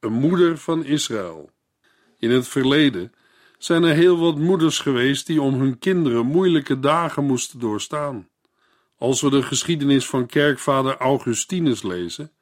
een 0.00 0.12
moeder 0.12 0.58
van 0.58 0.84
Israël. 0.84 1.50
In 2.18 2.30
het 2.30 2.48
verleden 2.48 3.12
zijn 3.58 3.82
er 3.82 3.94
heel 3.94 4.18
wat 4.18 4.38
moeders 4.38 4.78
geweest 4.78 5.26
die 5.26 5.42
om 5.42 5.60
hun 5.60 5.78
kinderen 5.78 6.26
moeilijke 6.26 6.78
dagen 6.78 7.24
moesten 7.24 7.58
doorstaan. 7.58 8.29
Als 9.00 9.20
we 9.20 9.30
de 9.30 9.42
geschiedenis 9.42 10.06
van 10.06 10.26
kerkvader 10.26 10.96
Augustinus 10.96 11.82
lezen, 11.82 12.32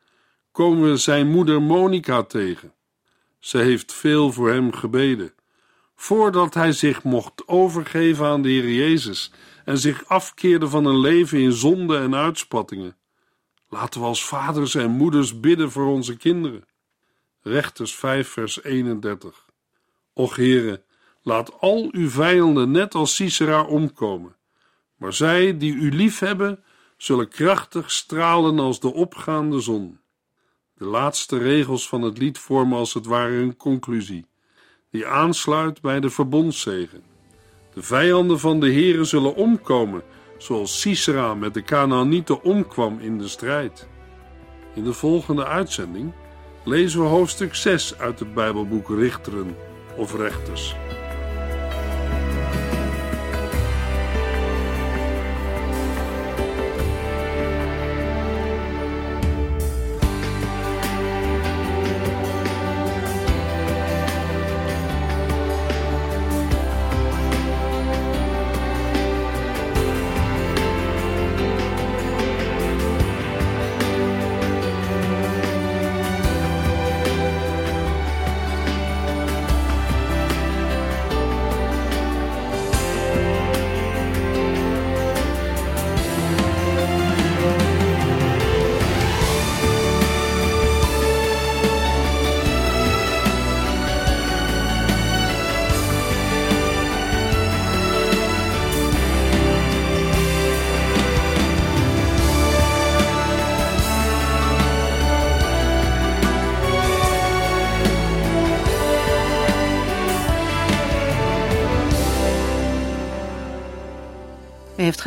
komen 0.52 0.90
we 0.90 0.96
zijn 0.96 1.30
moeder 1.30 1.62
Monica 1.62 2.22
tegen. 2.22 2.74
Ze 3.38 3.58
heeft 3.58 3.92
veel 3.92 4.32
voor 4.32 4.50
hem 4.50 4.72
gebeden, 4.72 5.32
voordat 5.96 6.54
hij 6.54 6.72
zich 6.72 7.02
mocht 7.02 7.48
overgeven 7.48 8.26
aan 8.26 8.42
de 8.42 8.48
Heer 8.48 8.70
Jezus 8.70 9.32
en 9.64 9.78
zich 9.78 10.06
afkeerde 10.06 10.68
van 10.68 10.84
een 10.84 10.98
leven 10.98 11.38
in 11.38 11.52
zonde 11.52 11.98
en 11.98 12.14
uitspattingen. 12.14 12.96
Laten 13.68 14.00
we 14.00 14.06
als 14.06 14.24
vaders 14.24 14.74
en 14.74 14.90
moeders 14.90 15.40
bidden 15.40 15.70
voor 15.70 15.86
onze 15.86 16.16
kinderen. 16.16 16.64
Rechters 17.40 17.94
5, 17.94 18.28
vers 18.28 18.62
31. 18.62 19.46
Och 20.12 20.36
Heere, 20.36 20.84
laat 21.22 21.60
al 21.60 21.88
uw 21.90 22.10
vijanden 22.10 22.70
net 22.70 22.94
als 22.94 23.14
Sisera 23.14 23.62
omkomen 23.62 24.36
maar 24.98 25.12
zij 25.12 25.58
die 25.58 25.74
u 25.74 25.90
lief 25.90 26.18
hebben, 26.18 26.62
zullen 26.96 27.28
krachtig 27.28 27.90
stralen 27.90 28.58
als 28.58 28.80
de 28.80 28.92
opgaande 28.92 29.60
zon. 29.60 29.98
De 30.74 30.84
laatste 30.84 31.38
regels 31.38 31.88
van 31.88 32.02
het 32.02 32.18
lied 32.18 32.38
vormen 32.38 32.78
als 32.78 32.94
het 32.94 33.06
ware 33.06 33.36
een 33.36 33.56
conclusie, 33.56 34.26
die 34.90 35.06
aansluit 35.06 35.80
bij 35.80 36.00
de 36.00 36.10
verbondszegen. 36.10 37.02
De 37.74 37.82
vijanden 37.82 38.38
van 38.38 38.60
de 38.60 38.72
Heere 38.72 39.04
zullen 39.04 39.34
omkomen, 39.34 40.02
zoals 40.38 40.80
Sisera 40.80 41.34
met 41.34 41.54
de 41.54 41.62
Canaanieten 41.62 42.42
omkwam 42.42 42.98
in 43.00 43.18
de 43.18 43.28
strijd. 43.28 43.88
In 44.74 44.84
de 44.84 44.92
volgende 44.92 45.46
uitzending 45.46 46.12
lezen 46.64 47.00
we 47.00 47.06
hoofdstuk 47.06 47.54
6 47.54 47.98
uit 47.98 48.18
het 48.18 48.34
Bijbelboek 48.34 48.88
Richteren 48.88 49.56
of 49.96 50.14
Rechters. 50.14 50.76